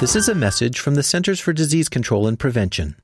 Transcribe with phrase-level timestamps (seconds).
[0.00, 2.94] This is a message from the Centers for Disease Control and Prevention.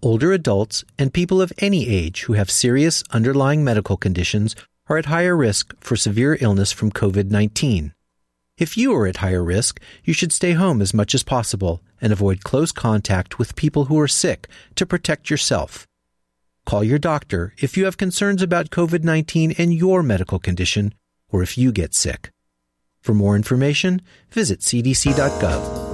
[0.00, 4.54] Older adults and people of any age who have serious underlying medical conditions
[4.86, 7.94] are at higher risk for severe illness from COVID 19.
[8.56, 12.12] If you are at higher risk, you should stay home as much as possible and
[12.12, 15.88] avoid close contact with people who are sick to protect yourself.
[16.64, 20.94] Call your doctor if you have concerns about COVID 19 and your medical condition,
[21.28, 22.30] or if you get sick.
[23.00, 24.00] For more information,
[24.30, 25.87] visit cdc.gov.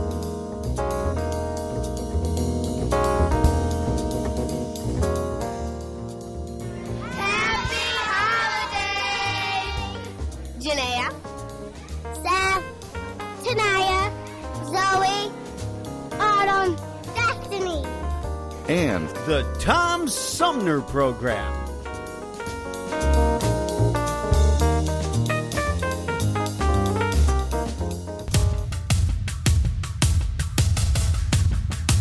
[18.75, 21.55] And the Tom Sumner Program.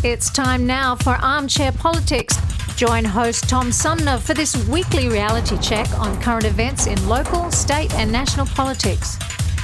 [0.02, 2.36] It's time now for Armchair Politics.
[2.74, 7.94] Join host Tom Sumner for this weekly reality check on current events in local, state,
[7.94, 9.16] and national politics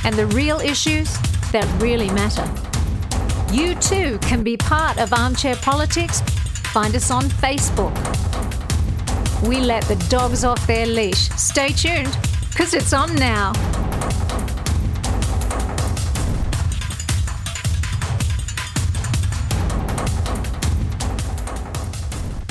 [0.05, 1.13] and the real issues
[1.51, 2.49] that really matter.
[3.53, 6.23] You too can be part of Armchair Politics.
[6.73, 7.93] Find us on Facebook.
[9.43, 11.29] We let the dogs off their leash.
[11.31, 12.17] Stay tuned,
[12.51, 13.53] because it's on now.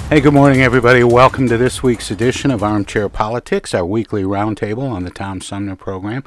[0.09, 1.03] Hey, good morning, everybody.
[1.03, 5.75] Welcome to this week's edition of Armchair Politics, our weekly roundtable on the Tom Sumner
[5.75, 6.23] program.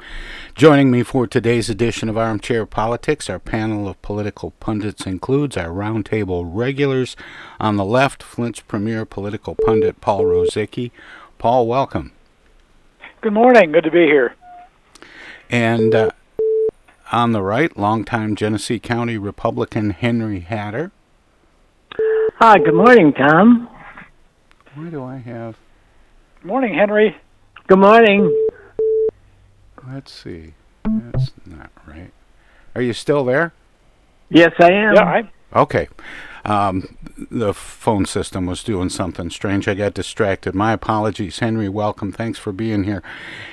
[0.55, 5.67] Joining me for today's edition of Armchair Politics, our panel of political pundits includes our
[5.67, 7.17] roundtable regulars.
[7.59, 10.91] On the left, Flint's premier political pundit, Paul Rozycki.
[11.37, 12.13] Paul, welcome.
[13.19, 13.73] Good morning.
[13.73, 14.33] Good to be here.
[15.49, 16.11] And uh,
[17.11, 20.93] on the right, longtime Genesee County Republican Henry Hatter.
[22.37, 23.69] Hi, good morning, Tom.
[24.75, 25.57] Why do I have?
[26.43, 27.15] Morning, Henry.
[27.67, 28.47] Good morning.
[29.87, 30.55] Let's see.
[30.83, 32.11] That's not right.
[32.73, 33.53] Are you still there?
[34.29, 34.95] Yes, I am.
[34.95, 35.59] Yeah, I.
[35.59, 35.87] Okay.
[36.43, 36.97] Um,
[37.29, 39.67] the phone system was doing something strange.
[39.67, 40.55] I got distracted.
[40.55, 41.39] My apologies.
[41.39, 42.11] Henry, welcome.
[42.11, 43.03] Thanks for being here.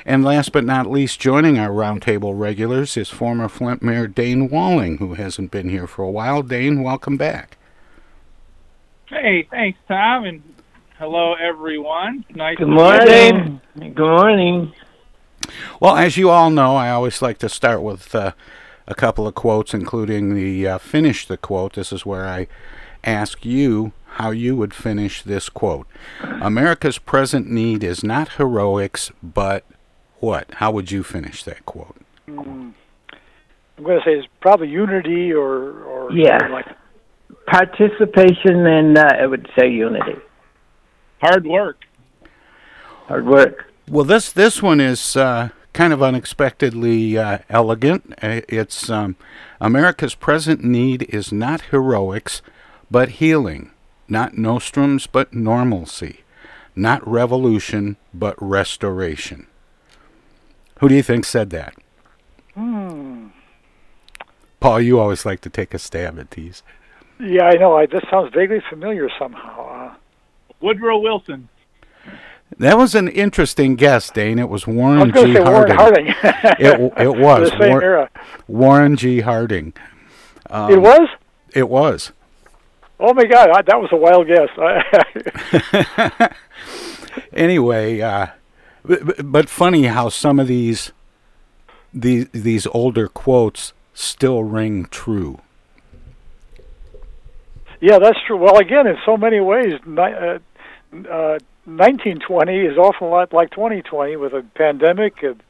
[0.06, 4.97] And last but not least, joining our roundtable regulars is former Flint Mayor Dayne Walling,
[4.97, 6.42] who hasn't been here for a while.
[6.42, 7.58] Dayne, welcome back.
[9.10, 10.42] Hey, thanks, Tom, and
[11.00, 12.25] hello, everyone.
[12.34, 13.61] Nice Good to morning.
[13.78, 14.72] Good morning.
[15.81, 18.33] Well, as you all know, I always like to start with uh,
[18.87, 21.72] a couple of quotes, including the uh, finish the quote.
[21.72, 22.47] This is where I
[23.03, 25.87] ask you how you would finish this quote.
[26.22, 29.65] America's present need is not heroics, but
[30.19, 30.53] what?
[30.55, 31.97] How would you finish that quote?
[32.28, 32.75] Mm,
[33.78, 36.47] I'm going to say it's probably unity or or Yeah.
[36.49, 36.67] like
[37.47, 40.15] Participation and uh, I would say unity.
[41.20, 41.84] Hard work.
[43.08, 43.66] Hard work.
[43.88, 48.14] Well, this this one is uh, kind of unexpectedly uh, elegant.
[48.22, 49.16] Uh, It's um,
[49.60, 52.41] America's present need is not heroics,
[52.90, 53.70] but healing.
[54.08, 56.20] Not nostrums, but normalcy.
[56.75, 59.46] Not revolution, but restoration.
[60.81, 61.75] Who do you think said that?
[62.55, 63.28] Hmm.
[64.61, 66.62] Paul, you always like to take a stab at these.
[67.19, 67.76] Yeah, I know.
[67.76, 69.69] I, this sounds vaguely familiar somehow.
[69.69, 69.94] Uh,
[70.61, 71.49] Woodrow Wilson.
[72.59, 74.39] That was an interesting guess, Dayne.
[74.39, 75.33] It was Warren I was going G.
[75.35, 76.07] to say Warren Harding.
[76.09, 76.55] Harding.
[76.59, 78.11] it it was the same War- era.
[78.49, 79.21] Warren G.
[79.21, 79.73] Harding.
[80.51, 81.09] Um, it was.
[81.55, 82.12] It was.
[82.99, 84.51] Oh my God, I, that was a wild guess.
[87.33, 88.27] anyway, uh,
[88.87, 90.93] b- b- but funny how some of these
[91.95, 95.41] these these older quotes still ring true.
[97.81, 98.37] Yeah, that's true.
[98.37, 100.39] Well, again, in so many ways, uh,
[100.92, 105.42] uh, 1920 is awful lot like 2020 with a pandemic and,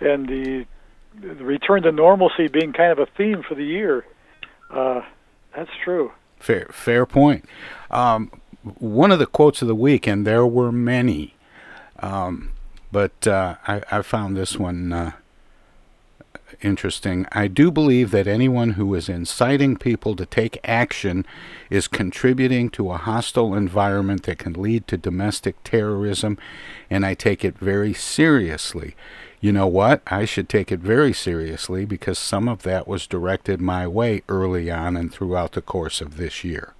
[0.00, 0.66] and the,
[1.20, 4.06] the return to normalcy being kind of a theme for the year.
[4.70, 5.02] Uh,
[5.54, 6.12] that's true.
[6.38, 7.44] Fair, fair point.
[7.90, 8.30] Um,
[8.62, 11.34] one of the quotes of the week, and there were many,
[11.98, 12.52] um,
[12.92, 15.12] but uh, I, I found this one uh,
[16.62, 17.26] interesting.
[17.32, 21.26] I do believe that anyone who is inciting people to take action
[21.68, 26.38] is contributing to a hostile environment that can lead to domestic terrorism,
[26.88, 28.94] and I take it very seriously.
[29.40, 30.02] You know what?
[30.06, 34.70] I should take it very seriously because some of that was directed my way early
[34.70, 36.74] on and throughout the course of this year.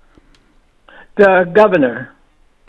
[1.17, 2.13] The governor.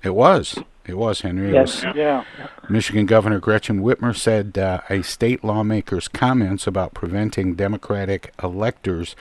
[0.03, 0.57] It was.
[0.91, 1.49] It was, Henry.
[1.49, 1.85] It Yes.
[1.85, 2.23] was- Yeah.
[2.69, 9.15] Michigan Governor Gretchen Whitmer said uh, a state lawmaker's comments about preventing Democratic electors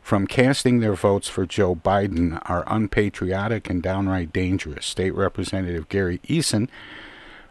[0.00, 4.86] from casting their votes for Joe Biden are unpatriotic and downright dangerous.
[4.86, 6.70] State Representative Gary Eisen,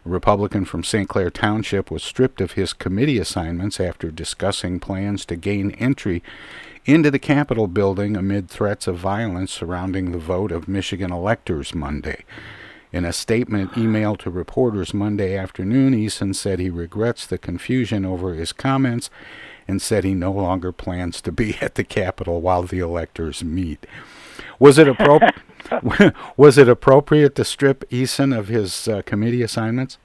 [0.04, 1.08] a Republican from St.
[1.08, 6.24] Clair Township, was stripped of his committee assignments after discussing plans to gain entry
[6.86, 12.24] into the Capitol building amid threats of violence surrounding the vote of Michigan electors Monday.
[12.92, 18.34] In a statement emailed to reporters Monday afternoon, Eisen said he regrets the confusion over
[18.34, 19.10] his comments
[19.68, 23.86] and said he no longer plans to be at the Capitol while the electors meet.
[24.58, 25.34] Was it appropriate?
[26.36, 29.98] was it appropriate to strip Eisen of his uh, committee assignments?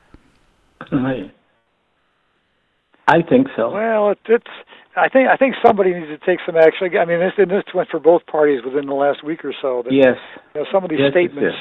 [3.07, 3.71] I think so.
[3.71, 4.51] Well, it, it's.
[4.95, 6.87] I think I think somebody needs to take some action.
[6.97, 9.81] I mean, this and this went for both parties within the last week or so.
[9.83, 10.17] That, Yes.
[10.53, 11.57] You know, some of these Yes, it statements,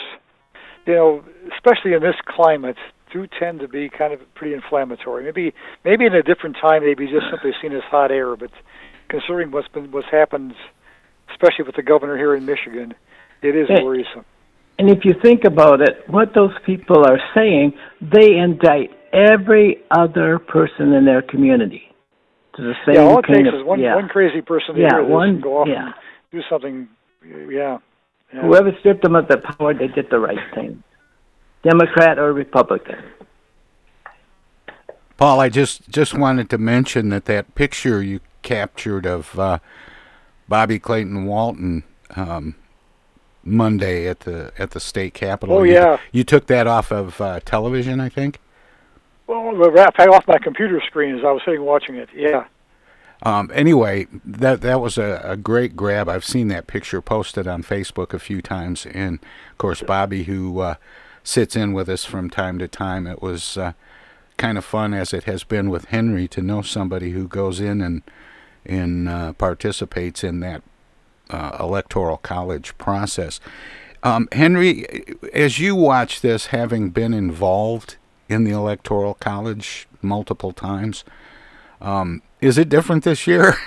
[0.86, 2.76] you know, especially in this climate,
[3.12, 5.24] do tend to be kind of pretty inflammatory.
[5.24, 5.54] Maybe
[5.84, 8.50] maybe in a different time they'd be just simply seen as hot air, but
[9.08, 10.54] considering what's been what's happened,
[11.30, 12.94] especially with the governor here in Michigan,
[13.42, 14.24] it is worrisome.
[14.78, 20.40] And if you think about it, what those people are saying, they indict every other
[20.40, 21.82] person in their community.
[22.56, 23.94] To the same yeah, all it takes of, is one yeah.
[23.94, 25.86] one crazy person to Yeah, hear this one- and go off yeah.
[25.86, 25.94] and
[26.32, 26.88] do something.
[27.48, 27.78] Yeah.
[28.34, 28.42] Yeah.
[28.42, 30.82] Whoever stripped them of the power, they did the right thing.
[31.62, 33.02] Democrat or Republican.
[35.16, 39.60] Paul, I just just wanted to mention that that picture you captured of uh,
[40.48, 41.84] Bobby Clayton Walton
[42.16, 42.56] um,
[43.44, 45.58] Monday at the at the state capitol.
[45.58, 45.98] Oh, you, yeah.
[46.10, 48.40] you took that off of uh, television, I think.
[49.28, 52.08] Well, the wrap off my computer screen as I was sitting watching it.
[52.14, 52.46] Yeah.
[53.24, 56.08] Um, anyway, that that was a, a great grab.
[56.08, 59.18] I've seen that picture posted on Facebook a few times, and
[59.50, 60.74] of course, Bobby, who uh,
[61.22, 63.72] sits in with us from time to time, it was uh,
[64.36, 67.80] kind of fun as it has been with Henry to know somebody who goes in
[67.80, 68.02] and
[68.66, 70.62] and uh, participates in that
[71.30, 73.40] uh, electoral college process.
[74.02, 74.86] Um, Henry,
[75.32, 77.96] as you watch this, having been involved
[78.28, 81.04] in the electoral college multiple times,
[81.80, 83.56] um, is it different this year?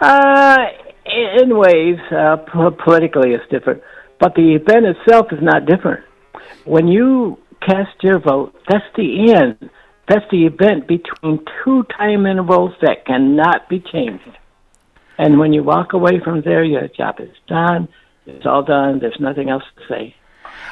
[0.00, 0.56] Uh,
[1.06, 3.82] in ways, uh, po- politically it's different,
[4.20, 6.04] but the event itself is not different.
[6.64, 9.70] When you cast your vote, that's the end.
[10.08, 14.38] That's the event between two time intervals that cannot be changed.
[15.18, 17.88] And when you walk away from there, your job is done.
[18.24, 19.00] It's all done.
[19.00, 20.14] There's nothing else to say.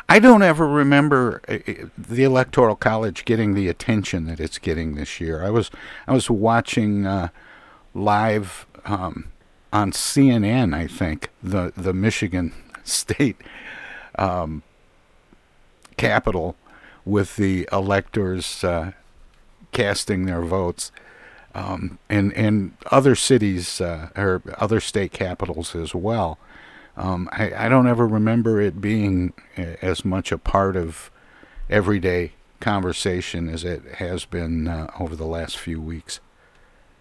[0.08, 4.94] I don't ever remember uh, uh, the electoral college getting the attention that it's getting
[4.94, 5.44] this year.
[5.44, 5.70] I was
[6.06, 7.28] I was watching uh,
[7.94, 9.28] live um,
[9.72, 12.52] on CNN, I think the the Michigan
[12.84, 13.36] State
[14.18, 14.62] um,
[15.96, 16.56] Capitol
[17.04, 18.92] with the electors uh,
[19.72, 20.92] casting their votes.
[21.54, 26.38] Um, and and other cities uh, or other state capitals as well.
[26.96, 31.10] Um, I, I don't ever remember it being uh, as much a part of
[31.68, 36.20] everyday conversation as it has been uh, over the last few weeks.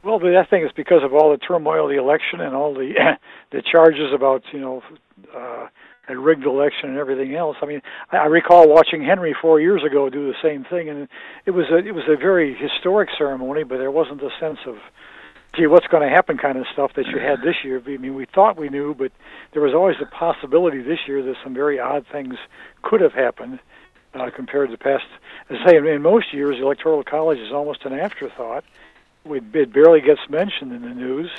[0.04, 2.94] Well, I think it's because of all the turmoil of the election and all the
[3.52, 4.84] the charges about you know
[5.36, 5.68] uh,
[6.08, 7.58] a rigged election and everything else.
[7.62, 11.08] I mean, I, I recall watching Henry four years ago do the same thing, and
[11.46, 14.76] it was a it was a very historic ceremony, but there wasn't a sense of
[15.56, 17.82] gee, what's going to happen kind of stuff that you had this year.
[17.86, 19.12] I mean, we thought we knew, but
[19.54, 22.36] there was always the possibility this year that some very odd things
[22.82, 23.60] could have happened
[24.14, 25.06] uh, compared to past.
[25.50, 28.64] As I say, in, most years, the electoral college is almost an afterthought.
[29.26, 31.32] It barely gets mentioned in the news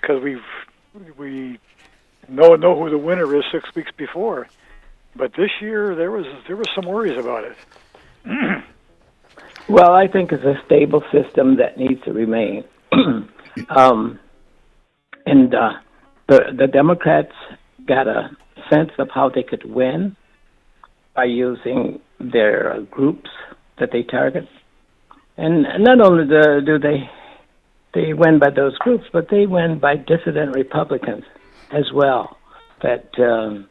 [0.00, 0.44] because we've
[1.16, 1.58] we
[2.28, 4.48] know know who the winner is six weeks before.
[5.16, 7.56] But this year there was there was some worries about it.
[9.68, 12.64] Well, I think it's a stable system that needs to remain.
[13.68, 14.18] um,
[15.26, 15.72] and uh,
[16.28, 17.32] the the Democrats
[17.86, 18.30] got a
[18.70, 20.16] sense of how they could win
[21.14, 23.30] by using their groups
[23.78, 24.48] that they target.
[25.36, 27.08] And not only do, do they
[27.94, 31.24] they win by those groups, but they win by dissident Republicans
[31.72, 32.36] as well.
[32.82, 33.68] That um,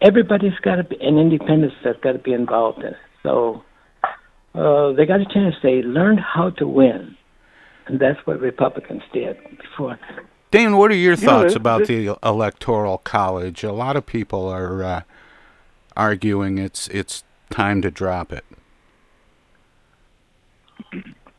[0.00, 2.96] everybody's got to be an independent that's got to be involved in it.
[3.22, 3.62] So
[4.54, 5.54] uh, they got a chance.
[5.62, 7.16] They learned how to win,
[7.86, 9.98] and that's what Republicans did before.
[10.50, 13.62] Dan, what are your You thoughts it- about the electoral college?
[13.64, 15.00] A lot of people are uh,
[15.96, 18.44] arguing it's it's time to drop it.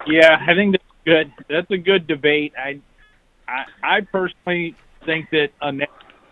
[0.05, 1.33] Yeah, I think that's good.
[1.49, 2.53] That's a good debate.
[2.57, 2.79] I,
[3.47, 4.75] I, I personally
[5.05, 5.73] think that a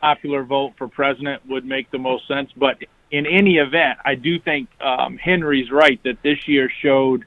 [0.01, 2.51] popular vote for president would make the most sense.
[2.55, 2.77] But
[3.11, 7.25] in any event, I do think um, Henry's right that this year showed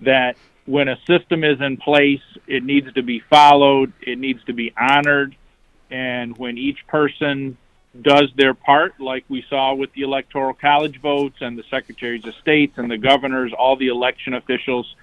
[0.00, 0.36] that
[0.68, 4.70] when a system is in place, it needs to be followed, it needs to be
[4.78, 5.34] honored,
[5.90, 7.56] and when each person
[8.02, 12.34] does their part, like we saw with the electoral college votes and the secretaries of
[12.34, 14.94] states and the governors, all the election officials,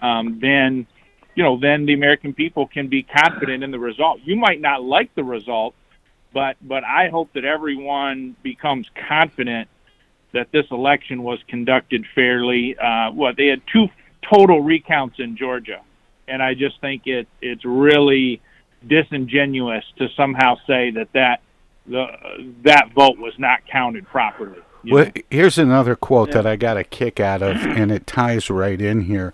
[0.00, 0.88] um, then
[1.36, 4.20] you know then the American people can be confident in the result.
[4.24, 5.76] You might not like the result,
[6.34, 9.68] but but I hope that everyone becomes confident
[10.32, 12.76] that this election was conducted fairly.
[12.76, 13.88] Uh, what they had two
[14.22, 15.80] total recounts in Georgia,
[16.28, 18.40] and I just think it it's really
[18.86, 21.40] disingenuous to somehow say that that
[21.86, 22.06] the
[22.64, 24.58] that vote was not counted properly.
[24.84, 25.12] Well, know?
[25.30, 26.34] here's another quote Yeah.
[26.42, 29.32] that I got a kick out of, and it ties right in here.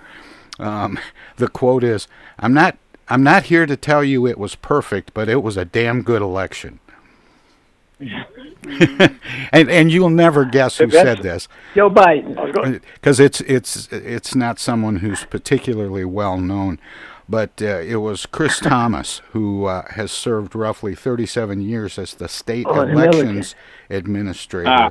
[0.58, 0.98] Um,
[1.36, 2.76] the quote is, "I'm not,
[3.08, 6.20] I'm not here to tell you it was perfect, but it was a damn good
[6.22, 6.80] election."
[9.52, 12.80] and and you'll never guess who said this, Joe Biden.
[12.94, 16.78] because it's it's it's not someone who's particularly well known,
[17.28, 22.28] but uh, it was Chris Thomas who uh, has served roughly 37 years as the
[22.28, 23.54] state Oh, elections
[23.90, 24.68] administrator.
[24.70, 24.90] Ah.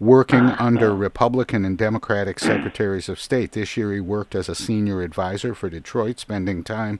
[0.00, 3.52] Working under Republican and Democratic secretaries of state.
[3.52, 6.98] This year, he worked as a senior advisor for Detroit, spending time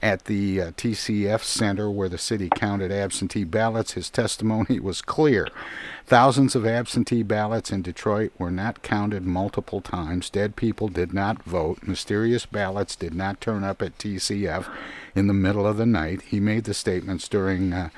[0.00, 3.94] at the uh, TCF Center where the city counted absentee ballots.
[3.94, 5.48] His testimony was clear.
[6.06, 10.30] Thousands of absentee ballots in Detroit were not counted multiple times.
[10.30, 11.80] Dead people did not vote.
[11.82, 14.72] Mysterious ballots did not turn up at TCF
[15.16, 16.22] in the middle of the night.
[16.22, 17.72] He made the statements during.
[17.72, 17.88] Uh,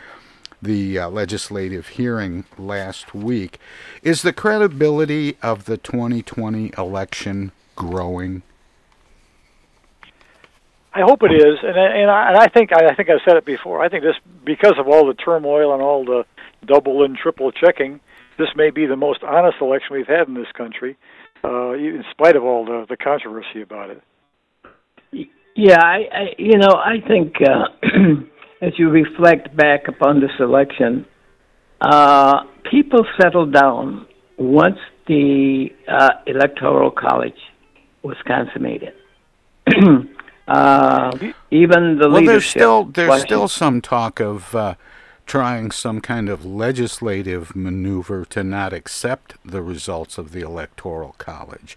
[0.60, 3.58] the uh, legislative hearing last week.
[4.02, 8.42] Is the credibility of the 2020 election growing?
[10.92, 13.36] I hope it is, and I- and I, and I think I think I've said
[13.36, 13.82] it before.
[13.82, 16.24] I think this because of all the turmoil and all the
[16.66, 18.00] double and triple checking,
[18.36, 20.96] this may be the most honest election we've had in this country,
[21.44, 25.28] uh, in spite of all the the controversy about it.
[25.54, 27.66] Yeah, I, I you know, I think uh,
[28.60, 31.06] as you reflect back upon this election,
[31.80, 37.38] uh, people settled down once the uh, electoral college
[38.02, 38.94] was consummated.
[40.48, 41.18] uh,
[41.50, 44.74] even the well, there's still there's still some talk of uh,
[45.26, 51.76] trying some kind of legislative maneuver to not accept the results of the electoral college.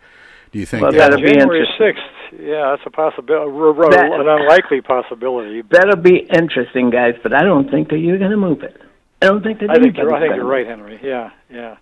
[0.51, 2.03] Do you think Well, that that'd be January sixth,
[2.39, 3.51] yeah, that's a possibility,
[3.95, 5.61] That- an unlikely possibility.
[5.69, 8.75] That'll be interesting, guys, but I don't think that you're going to move it.
[9.21, 10.65] I don't think that I think you're, I think you're right.
[10.65, 10.99] Henry.
[11.01, 11.77] Yeah, yeah.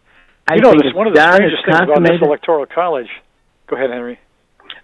[0.48, 3.10] I you know, think this it's one of the strangest things about this electoral college.
[3.68, 4.20] Go ahead, Henry.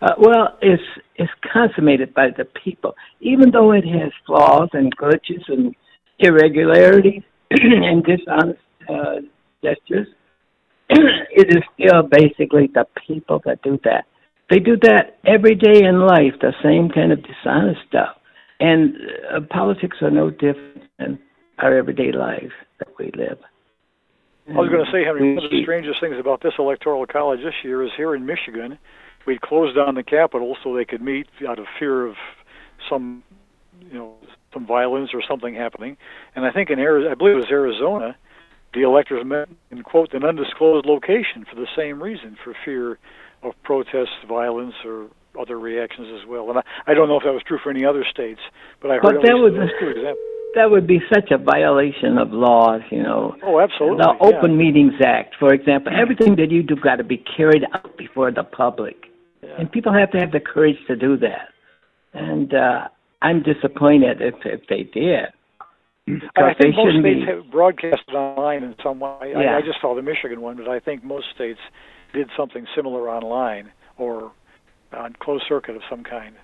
[0.01, 0.83] Uh, well, it's
[1.15, 5.75] it's consummated by the people, even though it has flaws and glitches and
[6.19, 9.15] irregularities and dishonest uh,
[9.63, 10.07] gestures.
[10.89, 14.05] it is still basically the people that do that.
[14.49, 18.15] They do that every day in life, the same kind of dishonest stuff.
[18.59, 18.95] And
[19.33, 21.19] uh, politics are no different than
[21.57, 23.39] our everyday lives that we live.
[24.47, 27.39] I was going to say, Henry, one of the strangest things about this electoral college
[27.43, 28.77] this year is here in Michigan,
[29.25, 32.15] we closed down the Capitol so they could meet out of fear of
[32.87, 33.23] some,
[33.91, 34.13] you know,
[34.53, 35.97] some violence or something happening.
[36.35, 38.15] And I think in Arizona, I believe it was Arizona,
[38.75, 42.99] the electors met in quote an undisclosed location for the same reason, for fear
[43.43, 45.07] of protests, violence, or
[45.39, 46.49] other reactions as well.
[46.49, 48.39] And I, I don't know if that was true for any other states,
[48.81, 50.17] but I heard But that least was those a- two examples.
[50.55, 53.35] That would be such a violation of laws, you know.
[53.43, 53.97] Oh, absolutely.
[53.97, 54.37] The yeah.
[54.37, 58.31] Open Meetings Act, for example, everything that you do got to be carried out before
[58.31, 58.95] the public,
[59.59, 61.49] and people have to have the courage to do that.
[62.13, 62.87] And uh,
[63.21, 65.25] I'm disappointed if if they did.
[66.07, 67.25] I think most states be.
[67.25, 69.33] have broadcasted online in some way.
[69.35, 69.57] I, Yeah.
[69.57, 71.59] I just saw the Michigan one, but I think most states
[72.13, 74.31] did something similar online or
[74.93, 76.35] on closed circuit of some kind.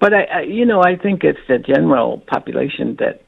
[0.00, 3.22] But I, I, you know, I think it's the general population that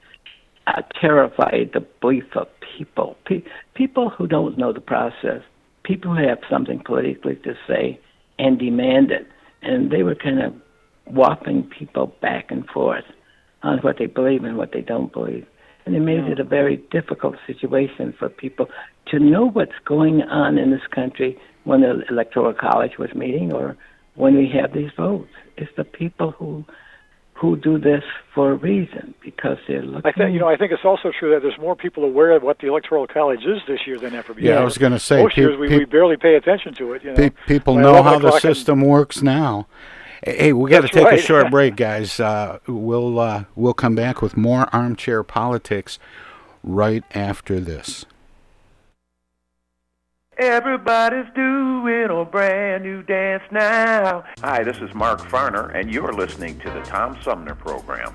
[0.67, 5.43] uh, terrified the belief of people, pe- people who don't know the process,
[5.85, 8.01] people who have something politically to say
[8.39, 9.27] and demand it.
[9.63, 10.55] And they were kind of
[11.07, 13.05] whopping people back and forth
[13.63, 15.47] on what they believe and what they don't believe.
[15.87, 18.69] And it made it a very difficult situation for people
[19.07, 23.77] to know what's going on in this country when the Electoral College was meeting or
[24.15, 25.31] when we have these votes.
[25.57, 26.65] It's the people who
[27.35, 28.03] who do this
[28.35, 30.11] for a reason because they're looking.
[30.11, 30.49] I think you know.
[30.49, 33.45] I think it's also true that there's more people aware of what the electoral college
[33.45, 34.51] is this year than ever before.
[34.51, 36.75] Yeah, I was going to say most pe- years we, pe- we barely pay attention
[36.75, 37.05] to it.
[37.05, 39.69] You know, Pe- people By know how the o'clock in- system works now.
[40.23, 42.19] Hey, we got to That's take a short break, guys.
[42.19, 45.99] Uh, we'll uh, we'll come back with more armchair politics
[46.63, 48.05] right after this.
[50.39, 54.25] Everybody's doing a brand new dance now.
[54.41, 58.15] Hi, this is Mark Farner, and you're listening to the Tom Sumner Program.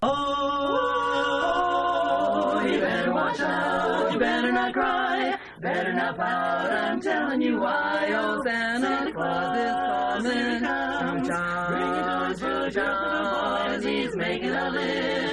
[0.00, 0.14] Oh,
[2.64, 8.08] you better watch out, you better not cry, better not pout, I'm telling you why.
[8.14, 13.82] Oh, Santa Claus is coming to town, to town.
[13.82, 15.27] He's making a list,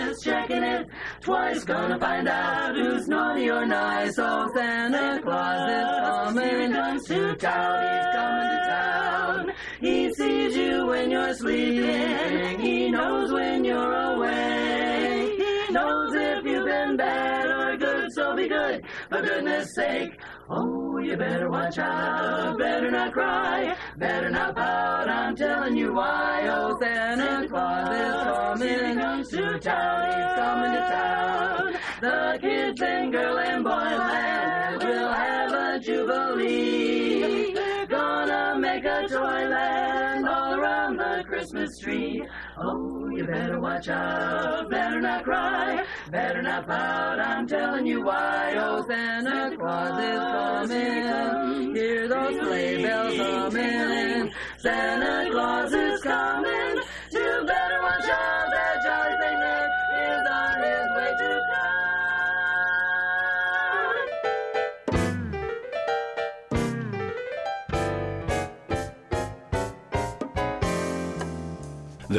[1.26, 4.14] twice, gonna find out who's naughty or nice.
[4.20, 6.72] Oh, Santa Claus is coming
[7.08, 9.54] to town, he's coming to town.
[9.82, 15.32] He sees you when you're sleeping, he knows when you're awake.
[15.40, 20.15] He knows if you've been bad or good, so be good, for goodness sake.
[20.48, 26.48] Oh, you better watch out, better not cry, better not pout, I'm telling you why.
[26.48, 31.74] Oh, Santa Claus is coming to town, he's coming to town.
[32.00, 37.56] The kids in girl and boy land will have a jubilee.
[37.90, 42.24] Gonna make a toy land all around the Christmas tree.
[42.58, 48.54] Oh, you better watch out, better not cry, better not pout, I'm telling you why.
[48.58, 54.32] Oh, Santa Claus is coming, hear those sleigh bells humming.
[54.58, 55.95] Santa Claus is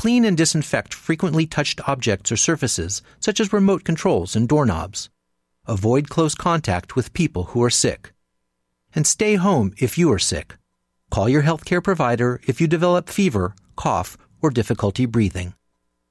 [0.00, 5.10] Clean and disinfect frequently touched objects or surfaces, such as remote controls and doorknobs.
[5.66, 8.14] Avoid close contact with people who are sick.
[8.94, 10.56] And stay home if you are sick.
[11.10, 15.52] Call your healthcare provider if you develop fever, cough, or difficulty breathing.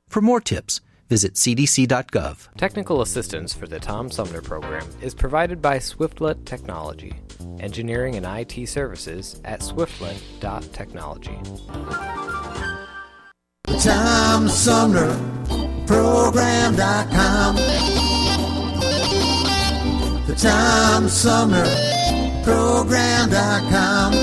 [0.07, 2.55] For more tips, visit cdc.gov.
[2.57, 7.15] Technical assistance for the Tom Sumner program is provided by Swiftlet Technology,
[7.59, 11.39] engineering and IT services at swiftlet.technology.
[13.77, 15.13] Tom Sumner
[15.85, 17.55] Program.com.
[20.27, 21.65] The Tom Sumner
[22.43, 24.13] Program.com.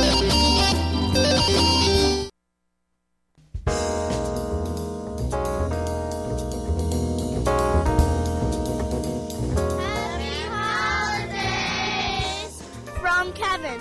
[13.34, 13.80] Kevin.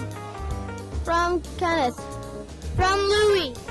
[1.04, 1.97] From Kenneth.
[2.75, 3.64] From Louis.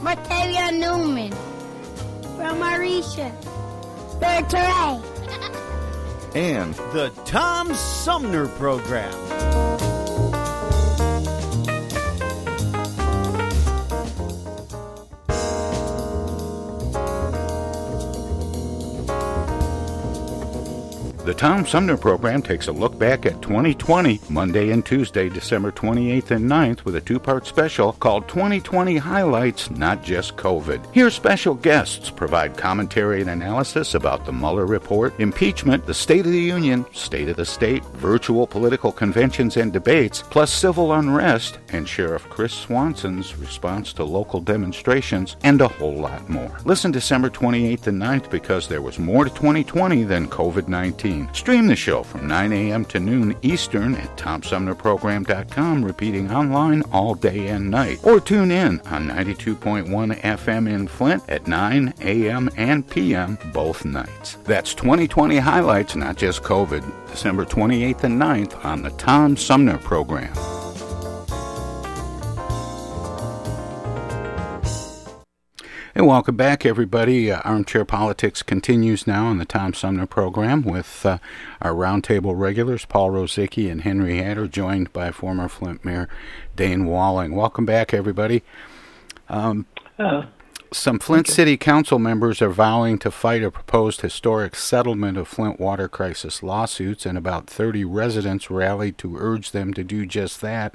[0.00, 1.32] Martavia Newman.
[2.36, 3.30] From Marisha.
[4.18, 5.02] Bertray.
[6.34, 9.69] And the Tom Sumner Program.
[21.30, 26.32] The Tom Sumner program takes a look back at 2020, Monday and Tuesday, December 28th
[26.32, 30.92] and 9th, with a two part special called 2020 Highlights, Not Just COVID.
[30.92, 36.32] Here, special guests provide commentary and analysis about the Mueller report, impeachment, the State of
[36.32, 41.88] the Union, State of the State, virtual political conventions and debates, plus civil unrest, and
[41.88, 46.58] Sheriff Chris Swanson's response to local demonstrations, and a whole lot more.
[46.64, 51.19] Listen December 28th and 9th because there was more to 2020 than COVID 19.
[51.32, 52.84] Stream the show from 9 a.m.
[52.86, 57.98] to noon Eastern at TomSumnerProgram.com, repeating online all day and night.
[58.02, 62.50] Or tune in on 92.1 FM in Flint at 9 a.m.
[62.56, 63.38] and p.m.
[63.52, 64.36] both nights.
[64.44, 70.32] That's 2020 highlights, not just COVID, December 28th and 9th on the Tom Sumner Program.
[75.92, 77.32] And welcome back, everybody.
[77.32, 81.18] Uh, Armchair Politics continues now on the Tom Sumner program with uh,
[81.60, 86.08] our roundtable regulars, Paul Rozycki and Henry Hatter, joined by former Flint Mayor
[86.54, 87.34] Dayne Walling.
[87.34, 88.42] Welcome back, everybody.
[89.28, 89.66] Um,
[89.98, 90.26] Uh,
[90.72, 95.58] some Flint City Council members are vowing to fight a proposed historic settlement of Flint
[95.58, 100.72] water crisis lawsuits, and about 30 residents rallied to urge them to do just that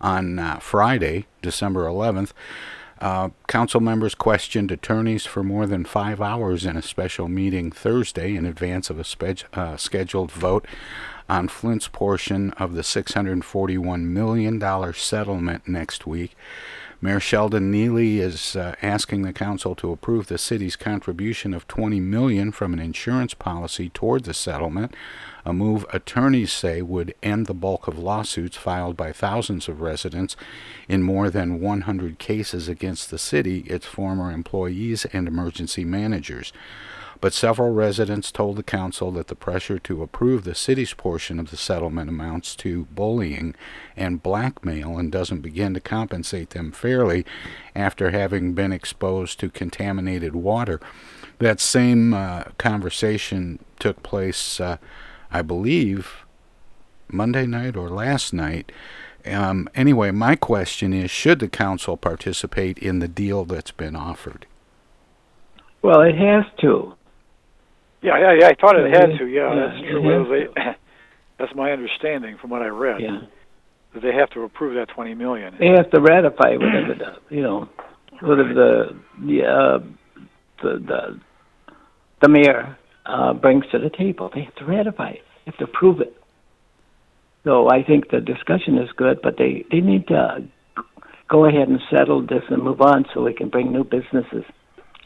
[0.00, 2.32] on uh, Friday, December 11th.
[2.98, 8.34] Uh, council members questioned attorneys for more than five hours in a special meeting Thursday
[8.34, 10.66] in advance of a spe- uh, scheduled vote
[11.28, 16.34] on Flint's portion of the $641 million settlement next week.
[17.02, 22.00] Mayor Sheldon Neeley is uh, asking the council to approve the city's contribution of 20
[22.00, 24.94] million from an insurance policy toward the settlement,
[25.44, 30.36] a move attorneys say would end the bulk of lawsuits filed by thousands of residents
[30.88, 36.50] in more than 100 cases against the city, its former employees, and emergency managers.
[37.20, 41.50] But several residents told the council that the pressure to approve the city's portion of
[41.50, 43.54] the settlement amounts to bullying
[43.96, 47.24] and blackmail and doesn't begin to compensate them fairly
[47.74, 50.80] after having been exposed to contaminated water.
[51.38, 54.76] That same uh, conversation took place, uh,
[55.30, 56.24] I believe,
[57.08, 58.72] Monday night or last night.
[59.24, 64.46] Um, anyway, my question is should the council participate in the deal that's been offered?
[65.86, 66.92] well, it has to.
[68.06, 68.46] Yeah, yeah, yeah.
[68.46, 69.26] I thought it had to.
[69.26, 70.00] Yeah, Yeah, that's true.
[70.00, 70.46] Well, they,
[71.38, 73.00] that's my understanding from what I read.
[73.00, 73.18] Yeah.
[73.94, 75.56] That they have to approve that twenty million.
[75.58, 77.68] They have to ratify whatever the you know
[78.20, 79.78] whatever the the uh,
[80.62, 81.20] the the,
[82.22, 84.30] the mayor uh, brings to the table.
[84.32, 85.22] They have to ratify it.
[85.44, 86.14] They have to approve it.
[87.42, 90.46] So I think the discussion is good, but they they need to
[91.28, 94.44] go ahead and settle this and move on so we can bring new businesses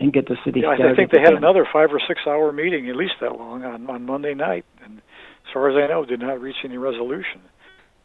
[0.00, 2.88] and get the city Yeah, I think they had another five or six hour meeting,
[2.88, 6.20] at least that long, on on Monday night, and as far as I know, did
[6.20, 7.42] not reach any resolution.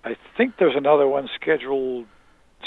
[0.03, 2.05] I think there's another one scheduled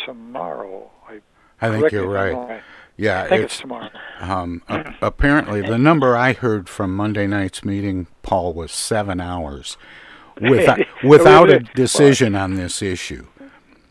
[0.07, 0.91] tomorrow.
[1.07, 1.21] I,
[1.61, 2.33] I think you're if I'm right.
[2.33, 2.61] wrong.
[2.97, 3.91] Yeah, I think it's, tomorrow.
[4.19, 9.77] Um, a- apparently, the number I heard from Monday night's meeting, Paul, was seven hours,
[10.41, 13.27] without, without a decision on this issue.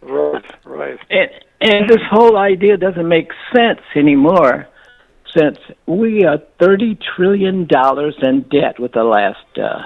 [0.02, 1.00] Right, right.
[1.10, 1.30] And,
[1.62, 4.68] and this whole idea doesn't make sense anymore
[5.36, 7.68] since we are $30 trillion
[8.22, 9.82] in debt with the last uh,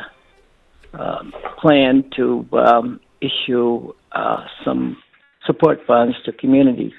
[0.94, 4.98] um plan to um, issue uh, some
[5.46, 6.94] support funds to communities.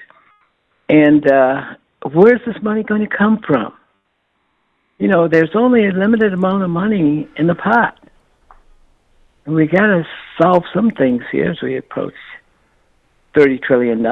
[0.89, 1.61] And uh,
[2.11, 3.73] where's this money going to come from?
[4.97, 7.99] You know, there's only a limited amount of money in the pot.
[9.45, 10.03] And we got to
[10.41, 12.13] solve some things here as we approach
[13.35, 14.05] $30 trillion.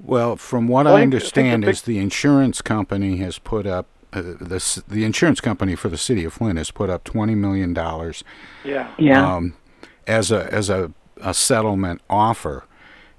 [0.00, 2.62] Well, from what Well, I I think- I think the understand, big- is the insurance
[2.62, 6.70] company has put up uh, the the insurance company for the city of Flint has
[6.70, 8.24] put up twenty million dollars.
[8.64, 8.88] Yeah.
[8.98, 9.34] Yeah.
[9.36, 9.54] Um,
[10.06, 12.64] as a as a, a settlement offer,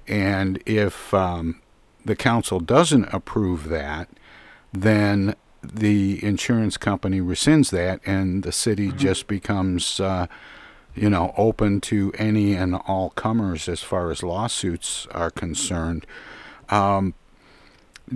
[0.08, 1.62] and if um,
[2.06, 4.10] the council doesn't approve that,
[4.74, 8.98] then the insurance company rescinds that, and the city Mm-hmm.
[8.98, 10.00] just becomes.
[10.00, 10.26] Uh,
[10.96, 16.06] you know, open to any and all comers as far as lawsuits are concerned.
[16.70, 17.14] Um,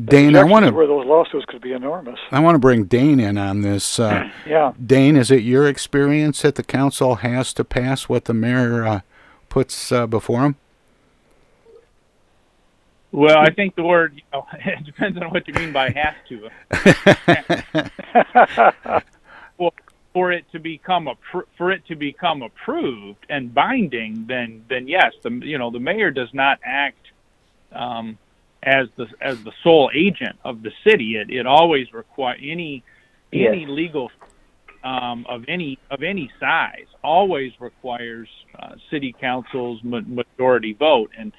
[0.05, 2.19] Dayne, I want to where those lawsuits could be enormous.
[2.31, 3.99] I want to bring Dayne in on this.
[3.99, 4.73] Uh, Yeah.
[4.83, 9.01] Dayne, is it your experience that the council has to pass what the mayor uh,
[9.49, 10.55] puts uh, before him?
[13.11, 16.15] Well, I think the word you know, it depends on what you mean by has
[16.29, 16.49] to.
[19.57, 19.73] well,
[20.13, 21.15] for it to become a
[21.57, 26.09] for it to become approved and binding, then then yes, the you know the mayor
[26.09, 27.11] does not act
[27.71, 28.17] um,
[28.65, 31.15] as the as the sole agent of the city.
[31.17, 32.83] It it always require any
[33.31, 33.69] any Yes.
[33.69, 34.11] legal
[34.83, 38.27] um, of any of any size always requires
[38.59, 41.31] uh, city council's ma- majority vote and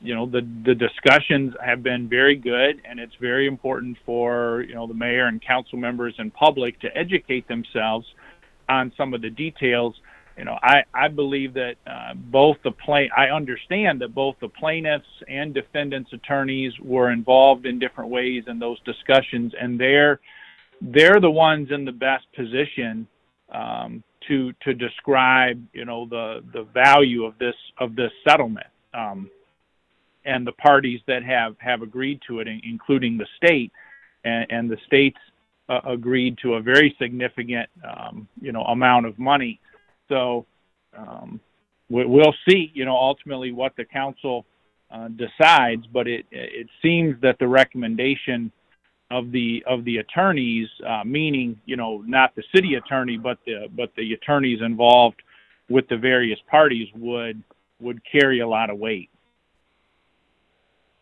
[0.00, 4.74] you know the the discussions have been very good and it's very important for you
[4.74, 8.06] know the mayor and council members and public to educate themselves
[8.68, 9.94] on some of the details
[10.36, 14.48] you know i i believe that uh, both the plain i understand that both the
[14.48, 20.20] plaintiffs and defendants attorneys were involved in different ways in those discussions and they're
[20.80, 23.06] they're the ones in the best position
[23.52, 29.30] um, to to describe you know the the value of this of this settlement um,
[30.24, 33.72] and the parties that have have agreed to it, including the state,
[34.24, 35.18] and, and the states
[35.68, 39.60] uh, agreed to a very significant um, you know amount of money.
[40.12, 40.44] So
[40.96, 41.40] um,
[41.88, 44.44] we, we'll see you know ultimately what the council
[44.90, 48.52] uh, decides, but it it seems that the recommendation
[49.10, 53.68] of the of the attorneys, uh, meaning you know not the city attorney, but the
[53.74, 55.22] but the attorneys involved
[55.70, 57.42] with the various parties would
[57.80, 59.08] would carry a lot of weight.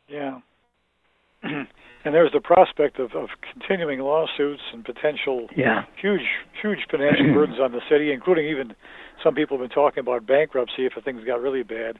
[0.08, 0.40] Yeah.
[1.42, 1.66] and
[2.04, 5.84] there's the prospect of, of continuing lawsuits and potential Yeah.
[6.00, 6.26] huge,
[6.60, 8.74] huge financial burdens on the city, including even
[9.22, 11.98] some people have been talking about bankruptcy if things got really bad.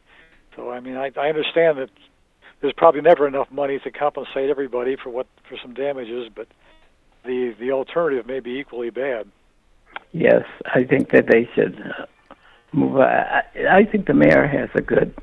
[0.57, 1.90] So I mean, I, I understand that
[2.61, 6.48] there's probably never enough money to compensate everybody for what for some damages, but
[7.24, 9.29] the the alternative may be equally bad.
[10.12, 12.35] Yes, I think that they should uh,
[12.72, 12.96] move.
[12.98, 15.14] I, I I think the mayor has a good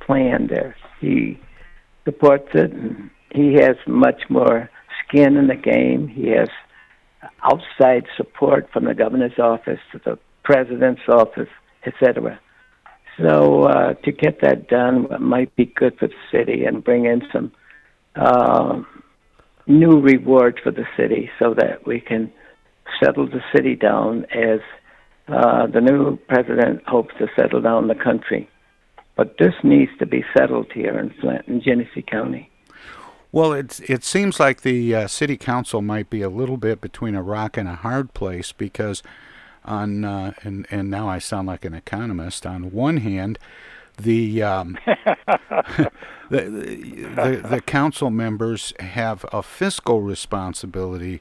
[0.00, 0.76] plan there.
[1.00, 1.40] He
[2.04, 4.70] supports it, and he has much more
[5.02, 6.06] skin in the game.
[6.08, 6.48] He has
[7.42, 11.48] outside support from the governor's office to the president's office,
[11.84, 12.38] etc.
[13.18, 17.22] So uh, to get that done might be good for the city and bring in
[17.32, 17.52] some
[18.14, 18.82] uh,
[19.66, 22.32] new rewards for the city, so that we can
[23.02, 24.60] settle the city down as
[25.26, 28.48] uh, the new president hopes to settle down the country.
[29.16, 32.50] But this needs to be settled here in Flint and Genesee County.
[33.34, 37.16] Well, it it seems like the uh, city council might be a little bit between
[37.16, 39.02] a rock and a hard place because,
[39.64, 42.46] on uh, and and now I sound like an economist.
[42.46, 43.40] On one hand,
[44.00, 44.78] the um,
[46.30, 46.48] the,
[47.10, 51.20] the the council members have a fiscal responsibility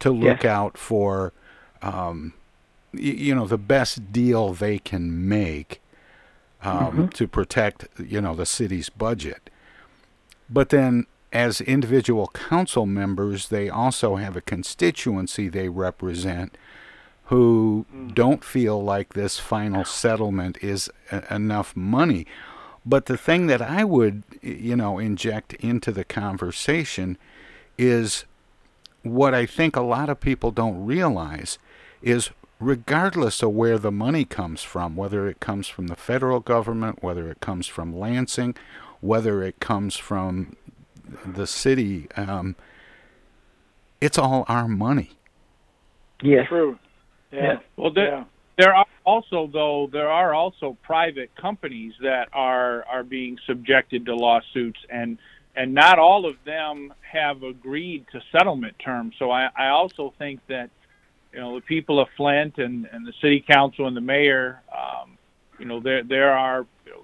[0.00, 0.58] to look Yeah.
[0.60, 1.32] out for,
[1.82, 2.32] um,
[2.92, 5.80] y- you know, the best deal they can make
[6.64, 7.14] um, Mhm.
[7.14, 9.50] to protect, you know, the city's budget.
[10.50, 16.56] But then, as individual council members, they also have a constituency they represent
[17.24, 18.08] who hmm.
[18.08, 22.26] don't feel like this final settlement is a- enough money.
[22.86, 27.18] But the thing that I would, you know, inject into the conversation
[27.76, 28.24] is
[29.02, 31.58] what I think a lot of people don't realize
[32.02, 37.02] is regardless of where the money comes from, whether it comes from the federal government,
[37.02, 38.54] whether it comes from Lansing,
[39.00, 40.56] whether it comes from
[41.24, 42.56] the city, um,
[44.00, 45.10] it's all our money.
[46.22, 46.46] Yeah.
[46.46, 46.78] True.
[47.32, 47.58] Yeah.
[47.76, 48.24] Well, there, yeah.
[48.58, 54.14] there are also though there are also private companies that are are being subjected to
[54.14, 55.18] lawsuits and
[55.56, 59.14] and not all of them have agreed to settlement terms.
[59.18, 60.70] So I, I also think that
[61.32, 65.16] you know the people of Flint and, and the city council and the mayor, um,
[65.58, 67.03] you know there there are you know,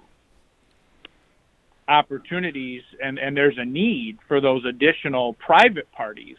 [1.91, 6.37] opportunities and and there's a need for those additional private parties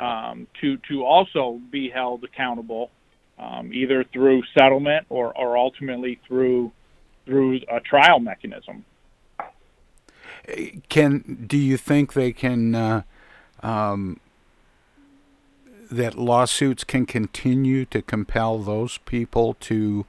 [0.00, 2.90] um, to to also be held accountable
[3.38, 6.72] um, either through settlement or, or ultimately through
[7.24, 8.84] through a trial mechanism.
[10.88, 13.02] Can do you think they can uh,
[13.62, 14.20] um,
[15.90, 20.04] that lawsuits can continue to compel those people to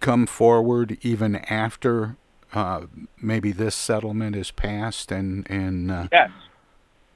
[0.00, 2.16] come forward even after
[2.52, 2.86] uh,
[3.20, 6.30] maybe this settlement is passed and and uh, Yes,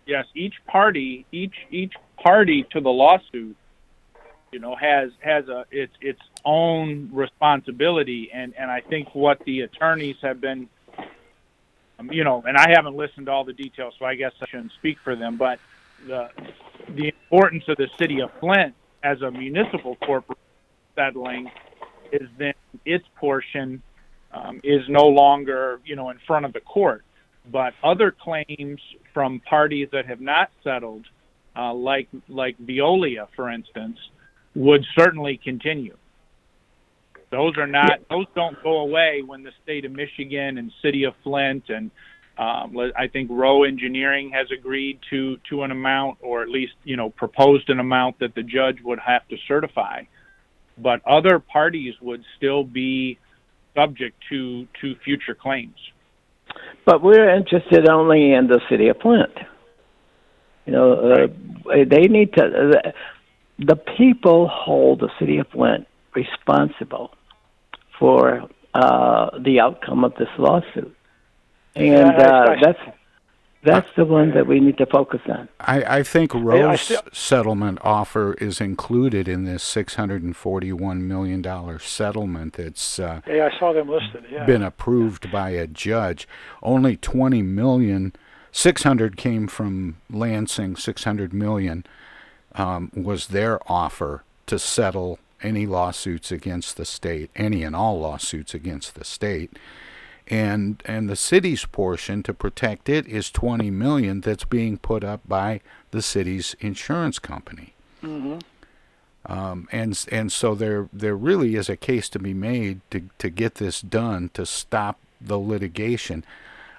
[0.07, 0.27] yes.
[0.35, 3.57] Each party, each each party to the lawsuit,
[4.53, 9.61] you know, has has a its its own responsibility, and and I think what the
[9.61, 10.69] attorneys have been,
[11.99, 14.47] um, you know, and I haven't listened to all the details, so I guess I
[14.47, 15.59] shouldn't speak for them, but
[16.07, 16.31] the
[16.89, 20.41] the importance of the city of Flint as a municipal corporation
[20.95, 21.51] settling
[22.11, 23.83] is then its portion
[24.33, 27.05] um, is no longer, you know, in front of the court.
[27.51, 28.81] but other claims
[29.15, 31.07] from parties that have not settled,
[31.57, 33.99] uh, like like Veolia, for instance,
[34.55, 35.97] would certainly continue.
[37.31, 41.15] Those are not; those don't go away when the state of Michigan and city of
[41.23, 41.91] Flint and
[42.39, 46.97] um, I think Rowe Engineering has agreed to to an amount, or at least you
[46.97, 50.03] know proposed an amount that the judge would have to certify.
[50.77, 53.19] But other parties would still be
[53.77, 55.79] subject to to future claims.
[56.85, 59.37] But we're interested only in the city of Flint.
[60.65, 61.27] You know, uh,
[61.89, 62.45] they need to.
[62.45, 62.93] Uh,
[63.59, 67.13] the people hold the city of Flint responsible
[67.99, 70.95] for uh, the outcome of this lawsuit,
[71.75, 72.79] and uh, that's
[73.67, 75.49] that's the one that we need to focus on.
[75.61, 82.55] I, I think I Rose's still- settlement offer is included in this $641 million settlement
[82.55, 84.25] that's uh, Yeah, I saw them listed.
[84.31, 84.47] Yeah.
[84.47, 86.27] been approved by a judge.
[86.63, 88.13] Only 20 million,
[88.53, 91.85] 600 came from Lansing, 600 million
[92.55, 98.55] um, was their offer to settle any lawsuits against the state, any and all lawsuits
[98.55, 99.59] against the state.
[100.29, 105.21] And and the city's portion to protect it is 20 million that's being put up
[105.27, 105.61] by
[105.93, 107.75] the city's insurance company.
[108.01, 108.39] hmm
[109.25, 113.31] Um, and and so there there really is a case to be made to to
[113.31, 116.25] get this done to stop the litigation.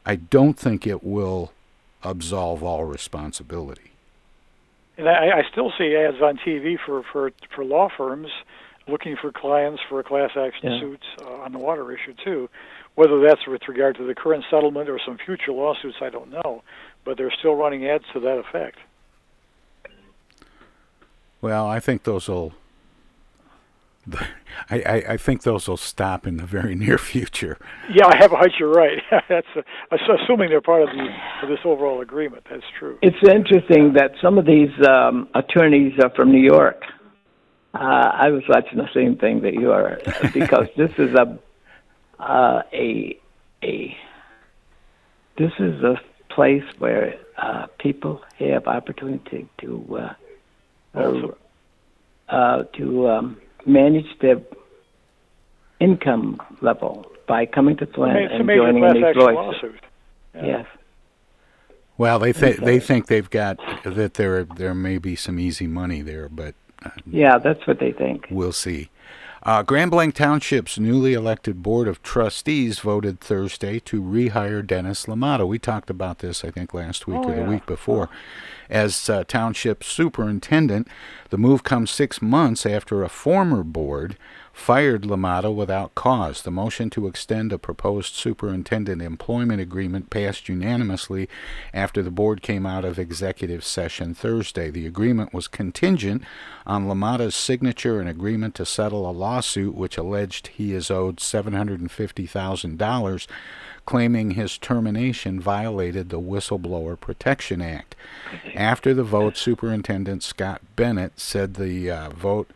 [0.05, 1.51] I don't think it will
[2.03, 3.91] absolve all responsibility.
[4.97, 8.29] And I, I still see ads on TV for for for law firms
[8.87, 10.79] looking for clients for a class action Yeah.
[10.79, 12.49] suits uh, on the water issue too.
[12.95, 16.63] Whether that's with regard to the current settlement or some future lawsuits, I don't know.
[17.05, 18.77] But they're still running ads to that effect.
[21.41, 22.53] Well, I think those will.
[24.69, 27.57] I, I, I think those will stop in the very near future.
[27.93, 28.97] Yeah, I have a hunch you're right.
[29.29, 29.61] that's uh,
[30.23, 31.07] assuming they're part of the
[31.43, 32.43] of this overall agreement.
[32.49, 32.97] That's true.
[33.01, 36.81] It's interesting that some of these um, attorneys are from New York.
[37.73, 39.99] Uh, I was watching the same thing that you are
[40.33, 41.37] because this is a
[42.19, 43.19] uh, a
[43.63, 43.97] a
[45.37, 45.99] this is a
[46.29, 50.13] place where uh, people have opportunity to uh,
[50.95, 51.27] uh,
[52.29, 54.41] uh, to um, manage their
[55.79, 59.35] income level by coming to Flint It's and joining class in these action voices.
[59.35, 59.83] lawsuit.
[60.35, 60.65] Yes.
[61.97, 66.01] Well, they think they think they've got that there there may be some easy money
[66.01, 66.53] there, but
[67.05, 68.27] Yeah, that's what they think.
[68.29, 68.89] We'll see.
[69.43, 75.47] Uh, Grand Blanc Township's newly elected Board of Trustees voted Thursday to rehire Dennis Liimatta.
[75.47, 77.47] We talked about this, I think, last week Oh, or the yeah.
[77.49, 78.09] week before.
[78.69, 80.87] As uh, Township Superintendent,
[81.29, 84.17] the move comes six months after a former board
[84.57, 86.41] fired Liimatta without cause.
[86.41, 91.29] The motion to extend a proposed superintendent employment agreement passed unanimously
[91.75, 94.71] after the board came out of executive session Thursday.
[94.71, 96.23] The agreement was contingent
[96.65, 103.27] on Liimatta's signature and agreement to settle a lawsuit which alleged he is owed $750,000
[103.85, 107.95] claiming his termination violated the Whistleblower Protection Act.
[108.53, 112.51] After the vote, Superintendent Scott Bennett said the uh, vote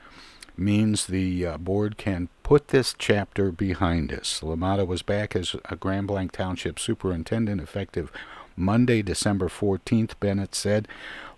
[0.58, 4.42] means the uh, board can put this chapter behind us.
[4.42, 8.12] Liimatta was back as a Grand Blanc Township superintendent effective
[8.56, 10.88] Monday, December 14th, Bennett said.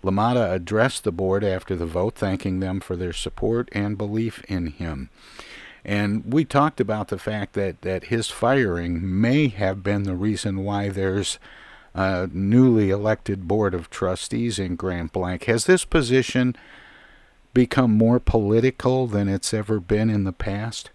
[0.02, 4.68] Liimatta addressed the board after the vote, thanking them for their support and belief in
[4.68, 5.10] him.
[5.84, 10.64] And we talked about the fact that, that his firing may have been the reason
[10.64, 11.38] why there's
[11.94, 15.44] a newly elected board of trustees in Grand Blanc.
[15.44, 16.56] Has this position
[17.54, 20.90] become more political than it's ever been in the past?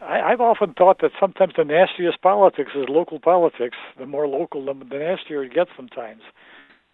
[0.00, 3.76] I, I've often thought that sometimes the nastiest politics is local politics.
[3.98, 6.22] The more local, the, the nastier it gets sometimes.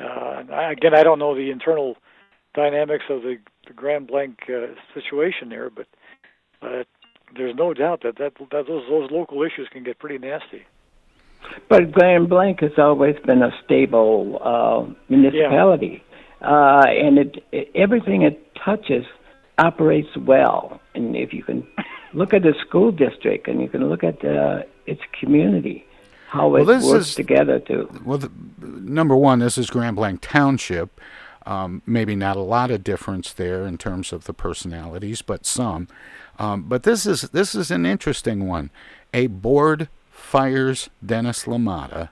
[0.00, 1.96] Uh, I, again, I don't know the internal
[2.54, 3.36] dynamics of the,
[3.66, 5.86] the Grand Blanc uh, situation there, but
[6.62, 6.84] uh,
[7.36, 10.62] there's no doubt that, that, that those, those local issues can get pretty nasty.
[11.68, 16.02] But Grand Blanc has always been a stable uh, municipality,
[16.42, 19.04] uh, and it, it everything it touches
[19.58, 20.80] operates well.
[20.94, 21.66] And if you can
[22.14, 25.84] look at the school district and you can look at uh, its community,
[26.28, 30.20] how it this works is- together to Well, the, number one, this is Grand Blanc
[30.20, 31.00] Township.
[31.46, 35.88] Um, maybe not a lot of difference there in terms of the personalities, but some.
[36.38, 38.70] Um, but this is this is an interesting one.
[39.14, 42.10] A board fires Dennis Liimatta.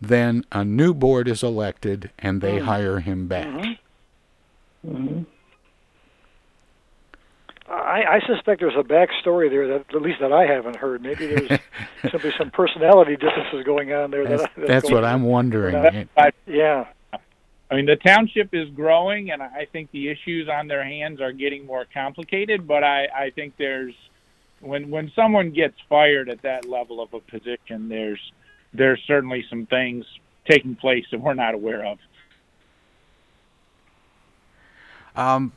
[0.00, 2.62] Then a new board is elected, and they Mm.
[2.62, 3.48] hire him back.
[4.86, 5.26] Mhm.
[7.70, 11.02] I, I suspect there's a backstory there that at least that I haven't heard.
[11.02, 11.60] Maybe there's
[12.10, 14.26] simply some personality differences going on there.
[14.26, 16.06] That's, that, I- that's going what I'm wondering.
[16.16, 16.86] I- Yeah.
[17.70, 21.32] I mean, the township is growing, and I think the issues on their hands are
[21.32, 22.66] getting more complicated.
[22.66, 23.92] But I, I think there's
[24.60, 28.20] when when someone gets fired at that level of a position, there's
[28.72, 30.04] there's certainly some things
[30.48, 31.98] taking place that we're not aware of.
[35.18, 35.52] Um,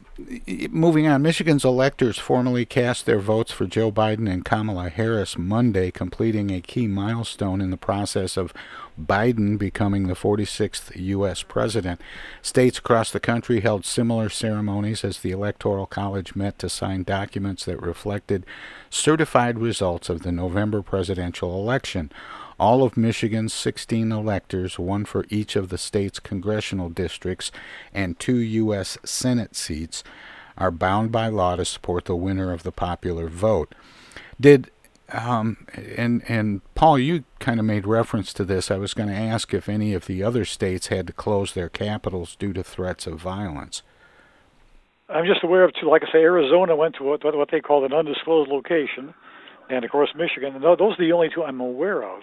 [0.71, 5.91] moving on, Michigan's electors formally cast their votes for Joe Biden and Kamala Harris Monday,
[5.91, 8.53] completing a key milestone in the process of
[8.99, 11.43] Biden becoming the 46th U.S.
[11.43, 12.01] president.
[12.41, 17.65] States across the country held similar ceremonies as the Electoral College met to sign documents
[17.65, 18.47] that reflected
[18.89, 22.11] certified results of the November presidential election.
[22.61, 27.51] All of Michigan's 16 electors, one for each of the state's congressional districts
[27.91, 28.99] and two U.S.
[29.03, 30.03] Senate seats,
[30.59, 33.73] are bound by law to support the winner of the popular vote.
[34.39, 34.69] Did
[35.11, 35.65] um,
[35.97, 38.69] and and Paul, you kind of made reference to this.
[38.69, 41.67] I was going to ask if any of the other states had to close their
[41.67, 43.81] capitals due to threats of violence.
[45.09, 47.85] I'm just aware of two, like I say, Arizona went to what, what they call
[47.85, 49.15] an undisclosed location,
[49.67, 50.61] and of course Michigan.
[50.61, 52.21] Those are the only two I'm aware of.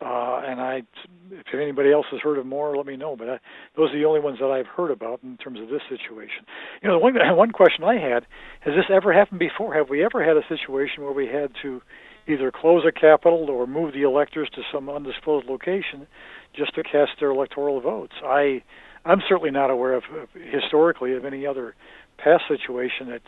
[0.00, 0.82] Uh, and I,
[1.30, 3.16] if anybody else has heard of more, let me know.
[3.16, 3.38] But I,
[3.76, 6.46] those are the only ones that I've heard about in terms of this situation.
[6.82, 8.24] You know, the one one question I had:
[8.60, 9.74] Has this ever happened before?
[9.74, 11.82] Have we ever had a situation where we had to
[12.28, 16.06] either close a capital or move the electors to some undisclosed location
[16.54, 18.12] just to cast their electoral votes?
[18.22, 18.62] I,
[19.04, 21.74] I'm certainly not aware of, of historically of any other
[22.18, 23.22] past situation that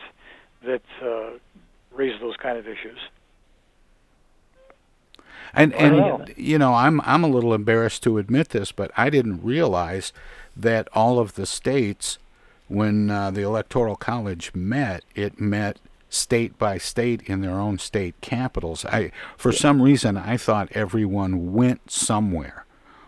[0.65, 1.37] that uh,
[1.93, 2.99] raised those kind of issues.
[5.53, 9.43] And and you know, I'm I'm a little embarrassed to admit this, but I didn't
[9.43, 10.13] realize
[10.55, 12.17] that all of the states,
[12.67, 15.77] when uh, the electoral college met, it met
[16.09, 18.85] state by state in their own state capitals.
[18.85, 22.65] I for some reason I thought everyone went somewhere.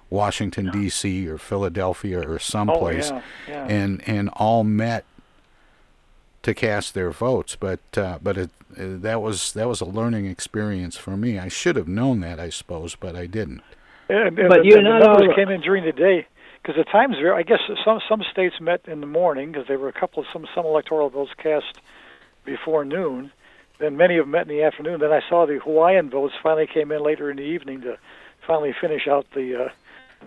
[0.10, 1.28] Washington D.C.
[1.28, 3.66] or Philadelphia or someplace, yeah, yeah.
[3.66, 5.06] and and all met
[6.44, 7.56] to cast their votes.
[7.56, 11.40] But uh, but it, uh, that was that was a learning experience for me.
[11.40, 13.62] I should have known that, I suppose, but I didn't.
[14.10, 16.28] And, and But the, you're the not numbers came in during the day
[16.62, 17.38] because the times vary.
[17.38, 20.28] I guess some some states met in the morning because there were a couple of
[20.32, 21.80] some some electoral votes cast
[22.46, 23.32] before noon.
[23.80, 25.00] Then many of them met in the afternoon.
[25.00, 27.98] Then I saw the Hawaiian votes finally came in later in the evening to
[28.46, 29.70] finally finish out the uh,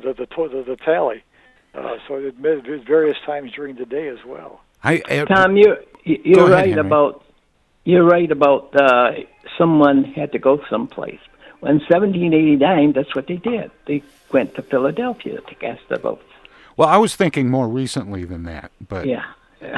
[0.03, 1.23] the, the the the tally.
[1.75, 4.62] Uh, so it met at various times during the day as well.
[4.83, 6.87] I, I Tom, you you're right Henry.
[6.87, 7.24] about
[7.85, 9.12] you're right about uh,
[9.59, 11.20] someone had to go someplace.
[11.62, 13.70] In 1789, that's what they did.
[13.87, 14.03] They
[14.33, 16.22] went to Philadelphia to cast their votes.
[16.77, 19.24] Well, I was thinking more recently than that, but Yeah,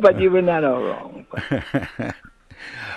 [0.00, 1.26] but you were not all wrong.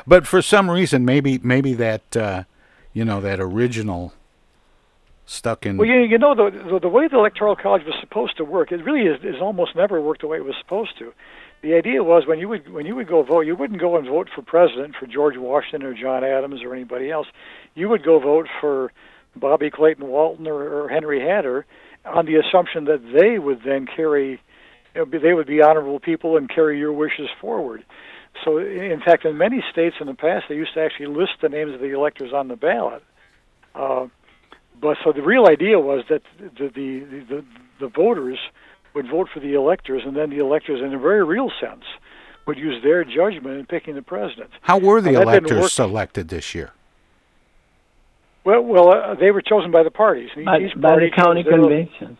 [0.08, 2.44] but for some reason, maybe maybe that uh,
[2.94, 4.14] you know that original
[5.28, 5.78] stuck in.
[5.78, 8.72] Well, you, you know the, the the way the electoral college was supposed to work,
[8.72, 11.14] it really is, is almost never worked the way it was supposed to.
[11.62, 14.08] The idea was when you would when you would go vote, you wouldn't go and
[14.08, 17.28] vote for president for George Washington or John Adams or anybody else.
[17.76, 18.92] You would go vote for
[19.36, 21.66] Bobby Clayton Walton or, or Henry Hatter
[22.06, 24.42] on the assumption that they would then carry,
[24.94, 27.84] they would be honorable people and carry your wishes forward.
[28.46, 31.50] So, in fact, in many states in the past, they used to actually list the
[31.50, 33.04] names of the electors on the ballot.
[33.74, 34.08] Uh,
[34.82, 37.00] but so the real idea was that the the,
[37.30, 37.46] the
[37.80, 38.40] the voters
[38.94, 41.84] would vote for the electors, and then the electors, in a very real sense,
[42.48, 44.50] would use their judgment in picking the president.
[44.62, 46.72] How were the Now, that didn't electors selected this year?
[48.44, 50.30] Well, well, uh, they were chosen by the parties.
[50.38, 52.18] Each By, each by party the county chose their- convention.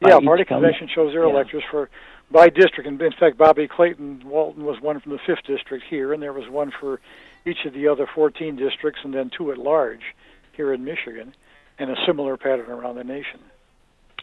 [0.00, 0.62] Yeah, each party county.
[0.62, 1.30] convention chose their Yeah.
[1.32, 1.90] electors for
[2.30, 6.12] by district, and in fact, Bobby Clayton Walton was one from the fifth district here,
[6.12, 7.00] and there was one for
[7.46, 10.14] each of the other 14 districts, and then two at large
[10.52, 11.34] here in Michigan,
[11.78, 13.40] and a similar pattern around the nation.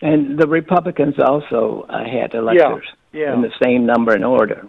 [0.02, 3.34] And the Republicans also uh, had electors yeah.
[3.34, 4.68] in the same number and order.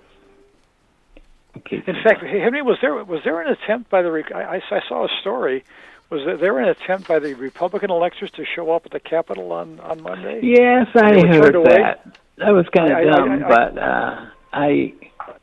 [1.70, 5.08] In fact, Henry, was there was there an attempt by the I, I saw a
[5.20, 5.64] story.
[6.10, 9.80] Was there, an attempt by the Republican electors to show up at the Capitol on
[9.80, 10.40] on Monday?
[10.42, 11.78] Yes, I heard turned away?
[11.78, 12.06] that.
[12.36, 14.94] That was kind of I- dumb, I- I- but uh, I,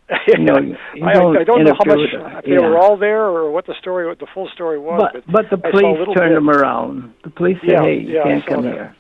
[0.27, 2.59] you know, you I, don't, I don't know how much interfere if they yeah.
[2.59, 5.01] were all there or what the story, what the full story was.
[5.13, 6.36] But but the I saw a police turned bit.
[6.36, 7.13] them around.
[7.23, 8.73] The police said, Yeah, "Hey, you I can't come that.
[8.73, 8.95] here."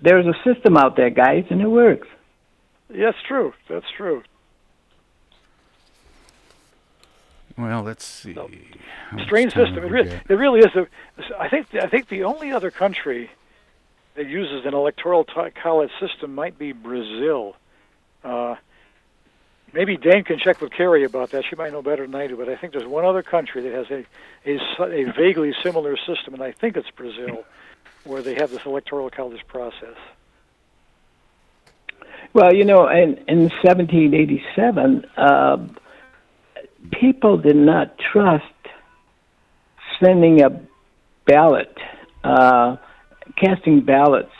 [0.00, 2.08] There's a system out there, guys, and it works.
[2.92, 3.52] Yeah, that's true.
[3.68, 4.22] That's true.
[7.56, 8.32] Well, let's see.
[8.34, 8.48] How
[9.12, 9.78] much Strange system.
[9.78, 10.30] It, we re- got?
[10.30, 10.74] it really is.
[10.74, 10.86] A,
[11.38, 13.30] I think I think the only other country
[14.14, 17.56] that uses an electoral t- college system might be Brazil.
[18.24, 18.56] Uh,
[19.72, 21.44] maybe Dayne can check with Carrie about that.
[21.48, 22.36] She might know better than I do.
[22.36, 24.04] But I think there's one other country that has a
[24.46, 27.44] a, a vaguely similar system, and I think it's Brazil,
[28.04, 29.96] where they have this electoral college process.
[32.34, 35.56] Well, you know, in in 1787, uh,
[36.90, 38.44] people did not trust
[40.02, 40.50] sending a
[41.26, 41.76] ballot,
[42.24, 42.76] uh,
[43.36, 44.32] casting ballots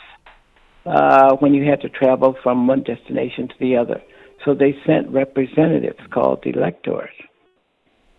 [0.85, 4.01] uh, when you had to travel from one destination to the other.
[4.45, 7.09] So they sent representatives called electors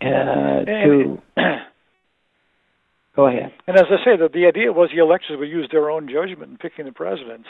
[0.01, 1.21] uh, to.
[3.15, 3.53] Go ahead.
[3.65, 6.51] And as I say, the, the idea was the electors would use their own judgment
[6.51, 7.47] in picking the presidents.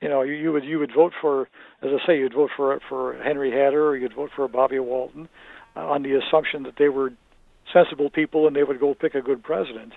[0.00, 1.48] You know, you, you would you would vote for,
[1.82, 5.28] as I say, you'd vote for for Henry Hatter or you'd vote for Bobby Walton,
[5.76, 7.12] uh, on the assumption that they were
[7.72, 9.92] sensible people and they would go pick a good president.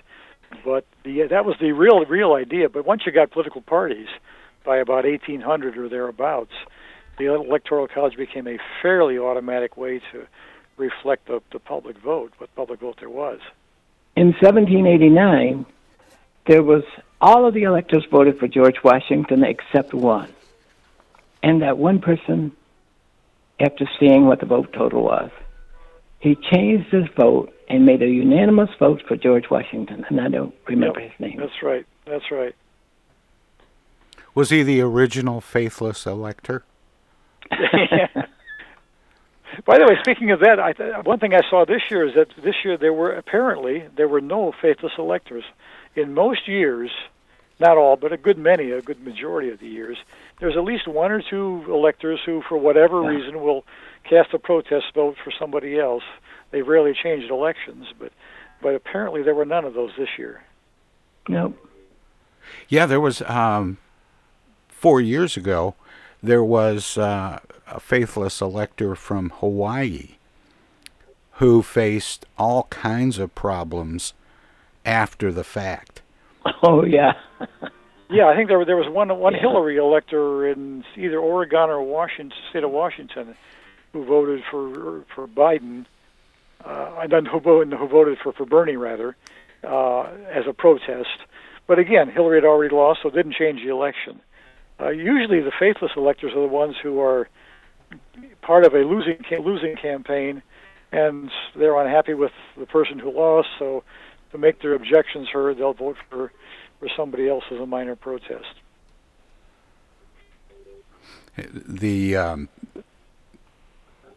[0.64, 2.68] But the that was the real real idea.
[2.68, 4.08] But once you got political parties,
[4.64, 6.52] by about 1800 or thereabouts,
[7.18, 10.26] the electoral college became a fairly automatic way to
[10.76, 13.40] reflect the, the public vote, what public vote there was.
[14.16, 15.66] In 1789,
[16.46, 16.84] there was
[17.20, 20.32] all of the electors voted for George Washington except one.
[21.42, 22.52] And that one person,
[23.60, 25.30] after seeing what the vote total was,
[26.20, 30.04] he changed his vote and made a unanimous vote for George Washington.
[30.08, 31.36] And I don't remember Yep, his name.
[31.38, 31.86] That's right.
[32.06, 32.54] That's right.
[34.34, 36.64] Was he the original faithless elector?
[39.64, 42.14] By the way, speaking of that, I th- one thing I saw this year is
[42.14, 45.44] that this year there were apparently there were no faithless electors.
[45.94, 46.90] In most years,
[47.60, 49.96] not all, but a good many, a good majority of the years,
[50.40, 53.64] there's at least one or two electors who, for whatever reason, will
[54.08, 56.02] cast a protest vote for somebody else.
[56.50, 58.12] They rarely changed elections, but
[58.60, 60.42] but apparently there were none of those this year.
[61.28, 61.56] Nope.
[62.68, 63.78] Yeah, there was um,
[64.68, 65.74] four years ago.
[66.24, 70.16] There was uh, a faithless elector from Hawaii
[71.32, 74.14] who faced all kinds of problems
[74.86, 76.00] after the fact.
[76.62, 77.12] Oh yeah.
[78.10, 82.38] Yeah, I think there there was one one Hillary elector in either Oregon or Washington,
[82.50, 83.34] state of Washington,
[83.92, 85.86] who voted for for Biden,
[86.64, 89.16] uh, and then who voted who voted for for Bernie rather,
[89.64, 91.16] uh, as a protest.
[91.66, 94.20] But again, Hillary had already lost, so it didn't change the election.
[94.84, 97.28] Uh, usually, the faithless electors are the ones who are
[98.42, 100.42] part of a losing losing campaign,
[100.92, 103.48] and they're unhappy with the person who lost.
[103.58, 103.82] So,
[104.32, 106.32] to make their objections heard, they'll vote for
[106.80, 108.54] for somebody else as a minor protest.
[111.36, 112.48] The um,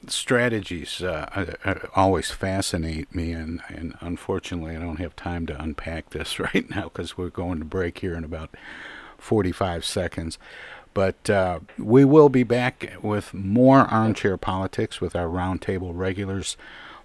[0.08, 6.12] strategies uh, uh, always fascinate me, and, and unfortunately, I don't have time to unpack
[6.12, 8.52] this right now because we're going to break here in about
[9.18, 10.38] 45 seconds.
[10.94, 16.58] But uh, we will be back with more armchair politics with our roundtable regulars,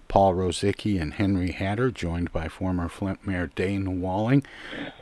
[0.07, 4.43] Paul Rozycki and Henry Hatter, joined by former Flint Mayor Dayne Walling.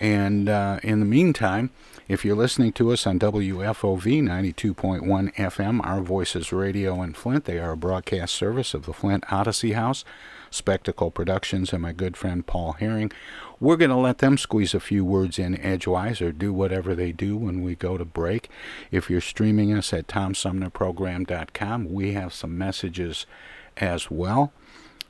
[0.01, 1.69] And uh, in the meantime,
[2.09, 7.59] if you're listening to us on WFOV 92.1 FM, Our Voices Radio in Flint, they
[7.59, 10.03] are a broadcast service of the Flint Odyssey House,
[10.51, 13.11] Spectacle Productions, and my good friend Paul Herring.
[13.59, 17.11] We're going to let them squeeze a few words in edgewise or do whatever they
[17.11, 18.49] do when we go to break.
[18.91, 23.25] If you're streaming us at TomSumnerProgram.com, we have some messages
[23.77, 24.51] as well.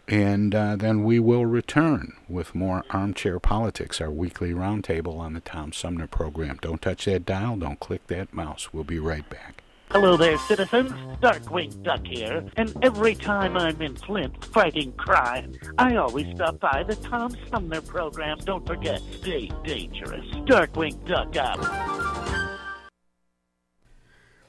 [0.08, 5.40] And uh, then we will return with more Armchair Politics, our weekly roundtable on the
[5.40, 6.58] Tom Sumner program.
[6.62, 8.74] Don't touch that dial, don't click that mouse.
[8.74, 9.61] We'll be right back.
[9.94, 10.94] Hello there, citizens.
[11.20, 16.84] Darkwing Duck here, and every time I'm in Flint fighting crime, I always stop by
[16.88, 18.38] the Tom Sumner program.
[18.46, 20.26] Don't forget, stay dangerous.
[20.46, 22.41] Darkwing Duck out.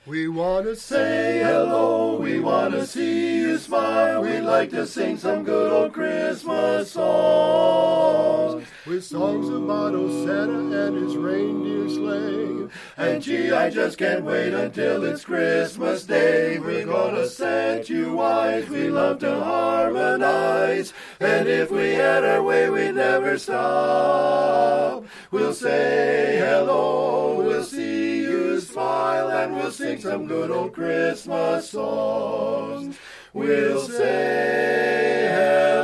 [0.04, 4.22] We want to say hello, we want to see you smile.
[4.22, 8.66] We'd like to sing some good old Christmas songs.
[8.84, 12.68] With songs about old Santa and his reindeer sleigh.
[12.96, 16.58] And gee, I just can't wait until it's Christmas Day.
[16.58, 20.92] We're gonna set you wise, we love to harmonize.
[21.20, 25.04] And if we had our way, we'd never stop.
[25.30, 28.31] We'll say hello, we'll see you
[28.72, 32.96] smile, and we'll sing some good old Christmas songs.
[33.34, 35.28] We'll say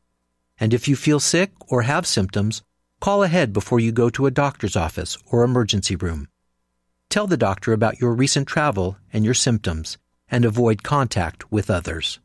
[0.61, 2.61] And if you feel sick or have symptoms,
[3.01, 6.27] call ahead before you go to a doctor's office or emergency room.
[7.09, 9.97] Tell the doctor about your recent travel and your symptoms
[10.29, 12.19] and avoid contact with others.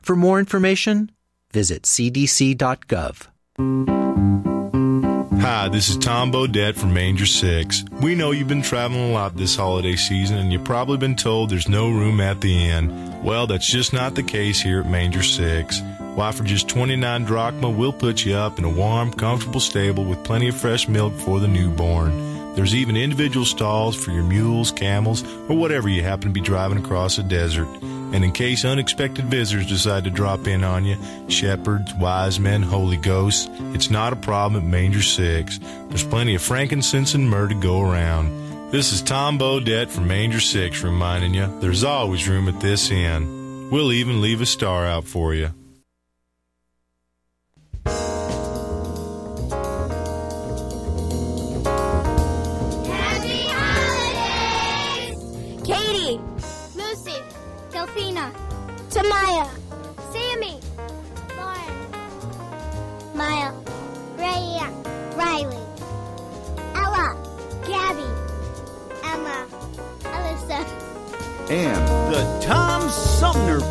[0.00, 1.12] For more information,
[1.52, 3.26] visit cdc.gov.
[5.42, 7.84] Hi, this is Tom Bodett from Manger 6.
[8.00, 11.50] We know you've been traveling a lot this holiday season and you've probably been told
[11.50, 13.22] there's no room at the inn.
[13.22, 15.82] Well, that's just not the case here at Manger 6.
[16.16, 20.24] Why, for just 29 drachma, we'll put you up in a warm, comfortable stable with
[20.24, 22.54] plenty of fresh milk for the newborn.
[22.54, 26.78] There's even individual stalls for your mules, camels, or whatever you happen to be driving
[26.78, 27.68] across a desert.
[27.82, 30.96] And in case unexpected visitors decide to drop in on you,
[31.28, 35.60] shepherds, wise men, holy ghosts, it's not a problem at Manger 6.
[35.88, 38.72] There's plenty of frankincense and myrrh to go around.
[38.72, 43.68] This is Tom Bodett from Manger 6 reminding you there's always room at this inn.
[43.70, 45.50] We'll even leave a star out for you.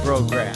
[0.04, 0.56] Program.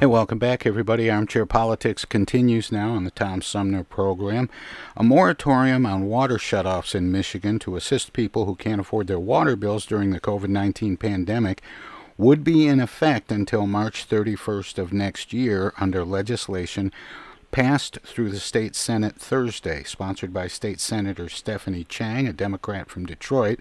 [0.00, 1.10] Hey, welcome back, everybody.
[1.10, 4.48] Armchair Politics continues now on the Tom Sumner program.
[4.96, 9.56] A moratorium on water shutoffs in Michigan to assist people who can't afford their water
[9.56, 11.62] bills during the COVID 19 pandemic
[12.16, 16.92] would be in effect until March 31st of next year under legislation
[17.50, 23.06] passed through the state Senate Thursday, sponsored by State Senator Stephanie Chang, a Democrat from
[23.06, 23.58] Detroit.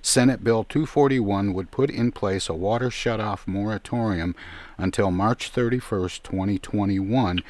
[0.00, 4.34] Senate Bill 241 would put in place a water shutoff moratorium
[4.78, 7.42] until March 31st, 2021,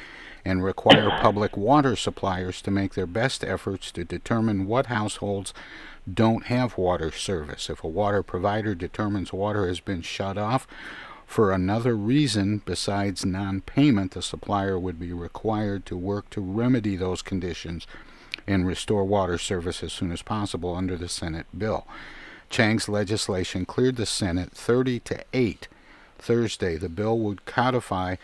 [0.43, 5.53] and require public water suppliers to make their best efforts to determine what households
[6.11, 7.69] don't have water service.
[7.69, 10.67] If a water provider determines water has been shut off,
[11.27, 16.95] for another reason besides non payment, the supplier would be required to work to remedy
[16.95, 17.85] those conditions
[18.47, 21.85] and restore water service as soon as possible under the Senate bill.
[22.49, 25.67] Chang's legislation cleared the Senate 30 to 8
[26.17, 26.77] Thursday.
[26.77, 28.15] The bill would codify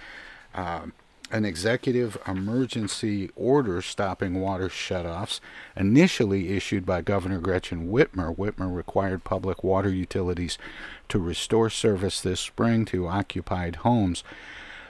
[0.56, 0.88] uh,
[1.34, 5.40] an executive emergency order stopping water shutoffs,
[5.76, 8.36] initially issued by Governor Gretchen Whitmer.
[8.36, 10.60] Whitmer required public water utilities
[11.10, 14.24] to restore service this spring to occupied homes.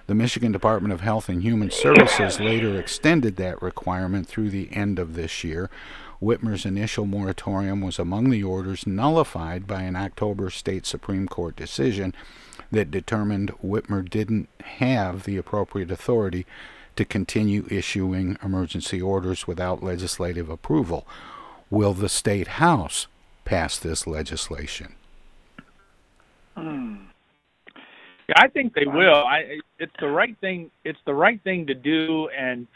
[0.07, 4.99] The Michigan Department of Health and Human Services later extended that requirement through the end
[4.99, 5.69] of this year.
[6.21, 12.13] Whitmer's initial moratorium was among the orders nullified by an October state Supreme Court decision
[12.73, 16.45] that determined Whitmer didn't have the appropriate authority
[16.95, 21.07] to continue issuing emergency orders without legislative approval.
[21.69, 23.07] Will the state house
[23.45, 24.95] pass this legislation?
[26.55, 26.95] Hmm.
[28.27, 29.15] Yeah, I think they will.
[29.15, 30.71] I it's the right thing.
[30.83, 32.67] It's the right thing to do, and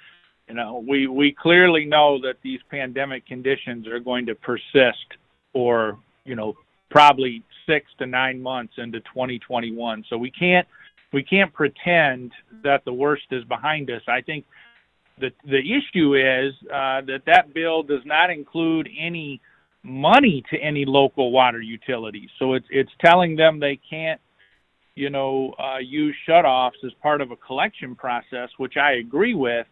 [0.48, 5.16] you know, we we clearly know that these pandemic conditions are going to persist
[5.54, 6.58] or you know
[6.90, 10.06] probably six to nine months into 2021.
[10.10, 10.68] So we can't
[11.14, 12.32] we can't pretend
[12.64, 14.02] that the worst is behind us.
[14.08, 14.46] I think
[15.20, 19.42] the the issue is uh, that that bill does not include any
[19.84, 22.30] money to any local water utilities.
[22.40, 24.20] So it's it's telling them they can't,
[24.96, 29.68] you know, uh, use shutoffs as part of a collection process, which I agree with,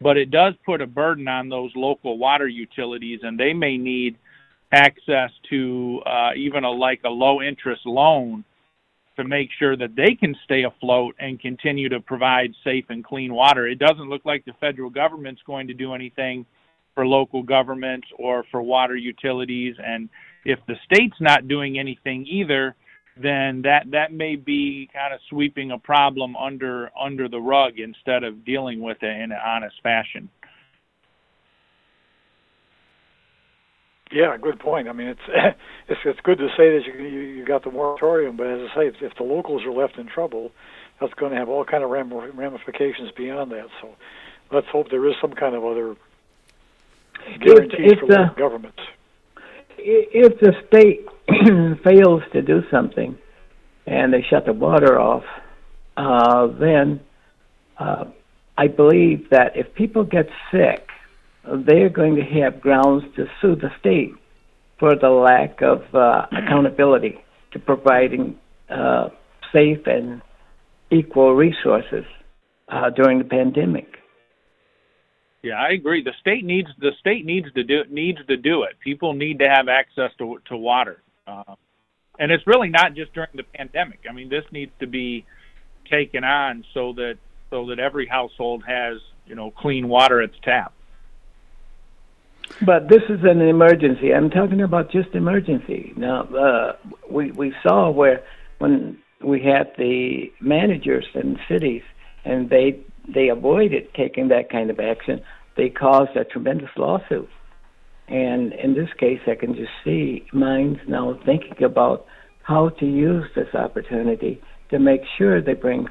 [0.00, 4.18] but it does put a burden on those local water utilities, and they may need
[4.72, 8.44] access to uh, even a like a low interest loan
[9.16, 13.34] to make sure that they can stay afloat and continue to provide safe and clean
[13.34, 13.68] water.
[13.68, 16.46] It doesn't look like the federal government's going to do anything
[16.94, 20.08] for local governments or for water utilities and
[20.44, 22.74] if the state's not doing anything either
[23.16, 28.24] then that that may be kind of sweeping a problem under under the rug instead
[28.24, 30.28] of dealing with it in an honest fashion.
[34.12, 34.88] Yeah, good point.
[34.88, 35.20] I mean, it's
[35.88, 38.74] it's it's good to say that you you, you got the moratorium, but as I
[38.74, 40.52] say, if, if the locals are left in trouble,
[41.00, 43.68] that's going to have all kind of ramifications beyond that.
[43.80, 43.90] So,
[44.50, 45.96] let's hope there is some kind of other
[47.26, 48.78] if, if for the government.
[49.78, 51.06] If the state
[51.82, 53.18] fails to do something,
[53.86, 55.24] and they shut the water off,
[55.96, 57.00] uh, then
[57.78, 58.04] uh,
[58.56, 60.88] I believe that if people get sick
[61.44, 64.12] they're going to have grounds to sue the state
[64.78, 67.18] for the lack of uh, accountability
[67.52, 68.38] to providing
[68.70, 69.08] uh,
[69.52, 70.22] safe and
[70.90, 72.04] equal resources
[72.68, 73.86] uh, during the pandemic.
[75.42, 76.04] Yeah, I agree.
[76.04, 78.78] The state needs the state needs to do needs to do it.
[78.78, 81.56] People need to have access to to water, uh,
[82.18, 84.00] and it's really not just during the pandemic.
[84.08, 85.26] I mean, this needs to be
[85.90, 87.18] taken on so that
[87.50, 90.72] so that every household has you know clean water at the tap.
[92.60, 94.12] But this is an emergency.
[94.12, 95.92] I'm talking about just emergency.
[95.96, 96.76] Now, uh,
[97.10, 98.22] we we saw where
[98.58, 101.82] when we had the managers in cities
[102.24, 102.78] and they
[103.08, 105.22] they avoided taking that kind of action,
[105.56, 107.28] they caused a tremendous lawsuit.
[108.08, 112.06] And in this case, I can just see minds now thinking about
[112.42, 114.40] how to use this opportunity
[114.70, 115.88] to make sure they bring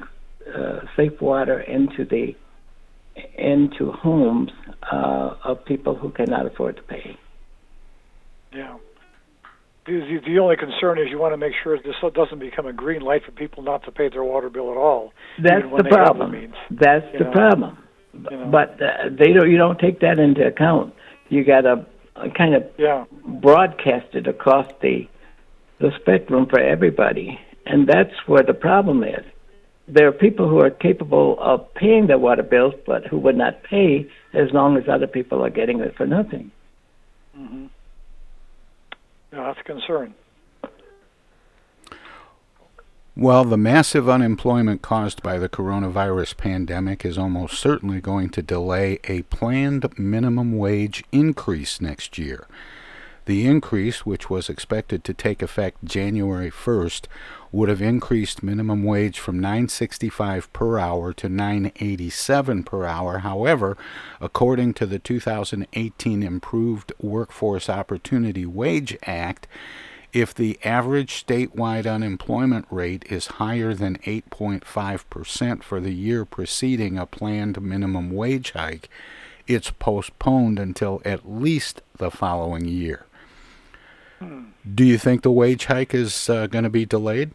[0.54, 2.36] uh, safe water into the
[3.36, 4.50] into homes
[4.90, 7.16] uh, of people who cannot afford to pay.
[8.52, 8.76] Yeah.
[9.86, 13.02] The, the only concern is you want to make sure this doesn't become a green
[13.02, 15.12] light for people not to pay their water bill at all.
[15.42, 16.52] That's the problem.
[16.70, 17.32] That's the know?
[17.32, 17.78] problem.
[18.12, 18.50] You know?
[18.50, 19.50] But uh, they don't.
[19.50, 20.94] You don't take that into account.
[21.30, 23.06] You got to uh, kind of yeah.
[23.40, 25.08] broadcast it across the
[25.80, 29.24] the spectrum for everybody, and that's where the problem is
[29.88, 33.62] there are people who are capable of paying their water bills, but who would not
[33.62, 36.50] pay as long as other people are getting it for nothing.
[37.36, 37.66] Mm-hmm.
[39.32, 40.14] Yeah, that's a concern.
[43.14, 49.00] Well, the massive unemployment caused by the coronavirus pandemic is almost certainly going to delay
[49.04, 52.46] a planned minimum wage increase next year.
[53.24, 57.06] The increase, which was expected to take effect January 1st,
[57.52, 63.18] would have increased minimum wage from 965 per hour to 987 per hour.
[63.18, 63.76] However,
[64.20, 69.46] according to the 2018 Improved Workforce Opportunity Wage Act,
[70.12, 77.06] if the average statewide unemployment rate is higher than 8.5% for the year preceding a
[77.06, 78.90] planned minimum wage hike,
[79.46, 83.06] it's postponed until at least the following year.
[84.74, 87.32] Do you think the wage hike is uh, going to be delayed?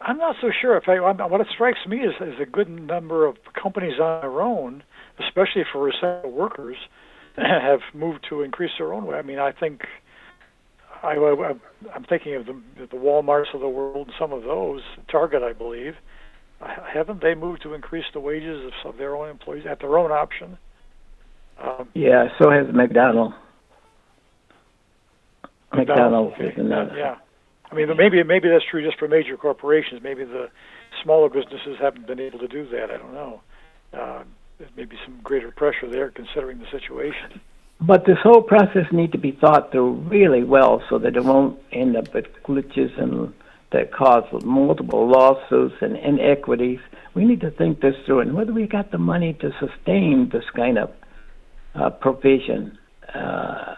[0.00, 0.76] I'm not so sure.
[0.76, 4.40] If I, what it strikes me is, is a good number of companies on their
[4.40, 4.82] own,
[5.18, 6.76] especially for essential workers,
[7.36, 9.12] have moved to increase their own.
[9.12, 9.82] I mean, I think
[11.02, 11.54] I, I,
[11.94, 14.82] I'm thinking of the, the WalMarts of the world and some of those.
[15.10, 15.94] Target, I believe,
[16.60, 20.10] haven't they moved to increase the wages of, of their own employees at their own
[20.10, 20.58] option?
[21.62, 23.34] Um, yeah, so has McDonald.
[25.74, 26.96] McDonald's, McDonald's is another.
[26.96, 27.16] Yeah.
[27.70, 30.02] I mean, maybe maybe that's true just for major corporations.
[30.02, 30.48] Maybe the
[31.02, 32.90] smaller businesses haven't been able to do that.
[32.90, 33.40] I don't know.
[33.92, 34.22] Uh,
[34.58, 37.40] there may be some greater pressure there, considering the situation.
[37.80, 41.60] But this whole process needs to be thought through really well, so that it won't
[41.70, 43.32] end up with glitches and
[43.70, 46.80] that cause multiple lawsuits and inequities.
[47.14, 50.44] We need to think this through and whether we got the money to sustain this
[50.56, 50.90] kind of
[51.80, 52.78] uh, provision
[53.14, 53.74] uh,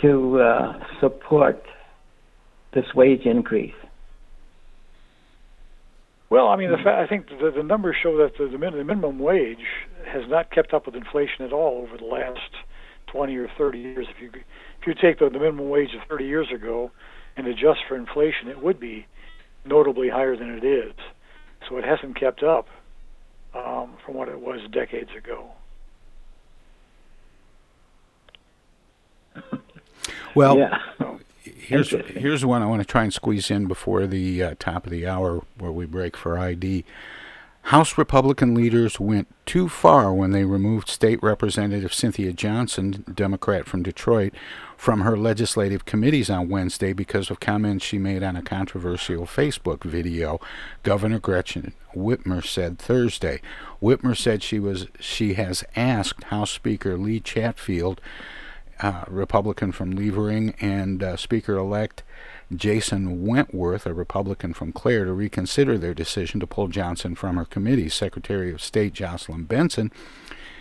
[0.00, 1.62] to uh, support
[2.74, 3.74] this wage increase.
[6.30, 8.76] Well, I mean, the fa- I think the, the numbers show that the, the, min-
[8.76, 9.58] the minimum wage
[10.06, 12.40] has not kept up with inflation at all over the last
[13.12, 14.06] 20 or 30 years.
[14.10, 16.90] If you if you take the, the minimum wage of 30 years ago
[17.36, 19.06] and adjust for inflation, it would be
[19.64, 20.94] notably higher than it is.
[21.68, 22.66] So it hasn't kept up
[23.54, 25.52] um, from what it was decades ago.
[30.34, 30.80] Well, yeah.
[31.44, 34.90] here's here's one I want to try and squeeze in before the uh, top of
[34.90, 36.84] the hour where we break for ID.
[37.68, 43.82] House Republican leaders went too far when they removed State Representative Cynthia Johnson, Democrat from
[43.82, 44.34] Detroit,
[44.76, 49.82] from her legislative committees on Wednesday because of comments she made on a controversial Facebook
[49.82, 50.38] video.
[50.82, 53.40] Governor Gretchen Whitmer said Thursday.
[53.80, 57.98] Whitmer said she was she has asked House Speaker Lee Chatfield,
[58.80, 62.02] uh, Republican from Levering, and uh, Speaker-elect
[62.54, 67.44] Jason Wentworth, a Republican from Clare, to reconsider their decision to pull Johnson from her
[67.44, 67.88] committee.
[67.88, 69.90] Secretary of State Jocelyn Benson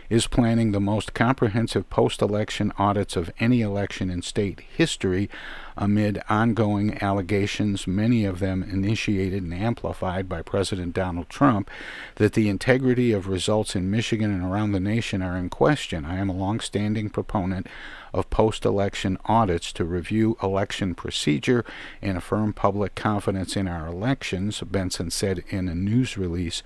[0.09, 5.29] is planning the most comprehensive post election audits of any election in state history
[5.75, 11.69] amid ongoing allegations, many of them initiated and amplified by President Donald Trump,
[12.15, 16.05] that the integrity of results in Michigan and around the nation are in question.
[16.05, 17.65] I am a long-standing proponent
[18.13, 21.65] of post election audits to review election procedure
[22.01, 26.63] and affirm public confidence in our elections, Benson said in a news release.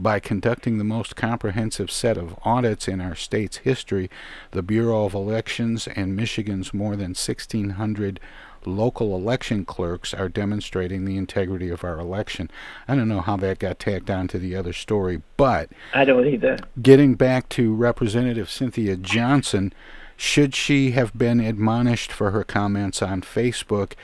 [0.00, 4.08] By conducting the most comprehensive set of audits in our state's history,
[4.50, 8.18] the Bureau of Elections and Michigan's more than 1,600
[8.64, 12.50] local election clerks are demonstrating the integrity of our election.
[12.88, 16.26] I don't know how that got tacked on to the other story, but I don't
[16.26, 16.58] either.
[16.80, 19.72] Getting back to Representative Cynthia Johnson,
[20.20, 23.94] should she have been admonished for her comments on Facebook,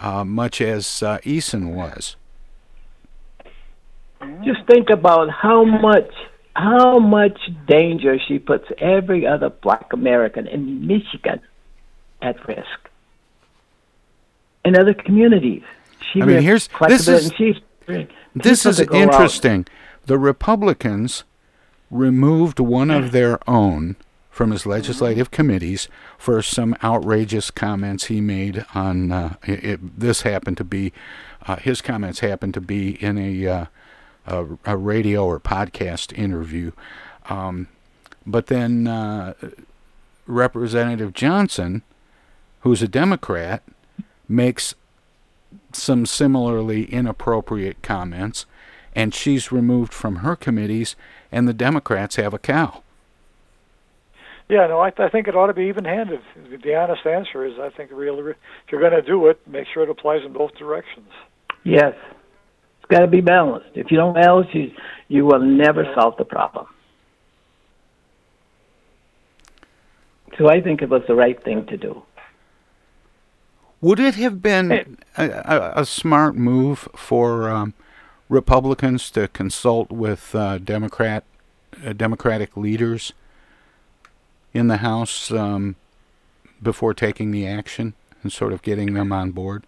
[0.00, 2.16] uh, much as uh, Eisen was?
[4.44, 6.10] Just think about how much
[6.56, 11.40] how much danger she puts every other black American in Michigan
[12.20, 12.90] at risk.
[14.64, 15.62] In other communities.
[16.12, 17.30] She I mean, here's this is
[18.34, 19.02] this is go out.
[19.02, 19.66] interesting.
[20.06, 21.22] The Republicans
[21.90, 23.96] removed one of their own
[24.40, 25.86] from his legislative committees
[26.16, 30.94] for some outrageous comments he made on uh, it, it- this happened to be
[31.46, 33.64] uh, his comments happened to be in a uh,
[34.26, 36.72] a, a radio or podcast interview.
[37.28, 37.68] Um,
[38.26, 39.34] but then uh,
[40.26, 41.82] Representative Johnson
[42.60, 43.62] who's a Democrat
[44.26, 44.74] makes
[45.74, 48.46] some similarly inappropriate comments
[48.96, 50.96] and she's removed from her committees
[51.30, 52.82] and the Democrats have a cow
[54.50, 56.20] Yeah, no, I, I think it ought to be even-handed.
[56.64, 58.36] The honest answer is, I think, really, if
[58.72, 61.06] you're going to do it, make sure it applies in both directions.
[61.62, 61.94] Yes.
[62.80, 63.68] It's got to be balanced.
[63.76, 64.72] If you don't balance, you,
[65.06, 66.66] you will never solve the problem.
[70.36, 72.02] So I think it was the right thing to do.
[73.80, 77.74] Would it have been a, a, a smart move for um,
[78.28, 81.22] Republicans to consult with uh, Democrat
[81.86, 83.12] uh, Democratic leaders
[84.52, 85.76] in the House um,
[86.62, 89.66] before taking the action and sort of getting them on board?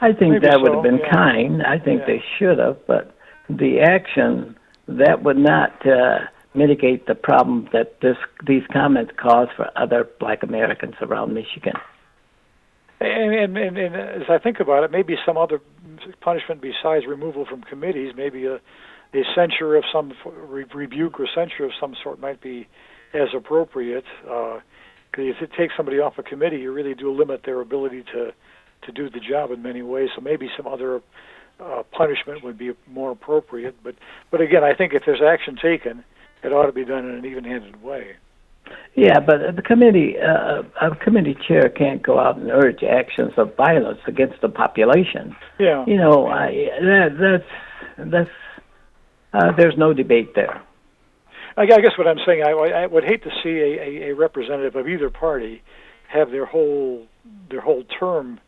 [0.00, 1.10] I think Maybe that would so, have been yeah.
[1.12, 1.62] kind.
[1.62, 2.06] I think Yeah.
[2.06, 3.14] they should have, but
[3.48, 4.56] the action
[4.88, 6.20] that would not uh,
[6.54, 11.74] mitigate the problem that this these comments cause for other Black Americans around Michigan.
[13.00, 15.60] And, and, and, and as I think about it, maybe some other
[16.20, 21.64] punishment besides removal from committees, maybe a, a censure of some re- rebuke or censure
[21.64, 22.68] of some sort might be
[23.14, 24.04] as appropriate.
[24.22, 24.62] Because
[25.36, 28.32] if it takes somebody off a committee, you really do limit their ability to
[28.86, 30.08] to do the job in many ways.
[30.16, 31.00] So maybe some other
[31.60, 33.76] uh, punishment would be more appropriate.
[33.82, 33.94] But
[34.30, 36.04] but again, I think if there's action taken,
[36.42, 38.16] it ought to be done in an even-handed way.
[38.94, 43.54] Yeah, but the committee, uh, a committee chair can't go out and urge actions of
[43.56, 45.34] violence against the population.
[45.58, 45.84] Yeah.
[45.86, 47.42] You know, I, that,
[47.98, 48.30] that's that's
[49.32, 50.62] uh, there's no debate there.
[51.56, 54.14] I I guess what I'm saying, I, I would hate to see a, a, a
[54.14, 55.62] representative of either party
[56.08, 57.06] have their whole
[57.50, 58.40] their whole term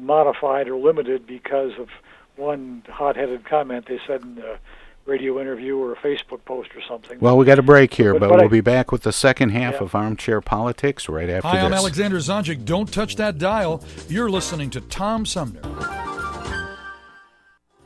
[0.00, 1.88] modified or limited because of
[2.36, 4.58] one hot-headed comment they said in a
[5.06, 7.18] radio interview or a Facebook post or something.
[7.20, 9.50] Well, we got a break here, but, But- we'll I- be back with the second
[9.50, 9.84] half Yeah.
[9.84, 11.80] of Armchair Politics right after Hi, I'm this.
[11.80, 12.64] Alexander Zonjic.
[12.64, 13.82] Don't touch that dial.
[14.08, 15.60] You're listening to Tom Sumner.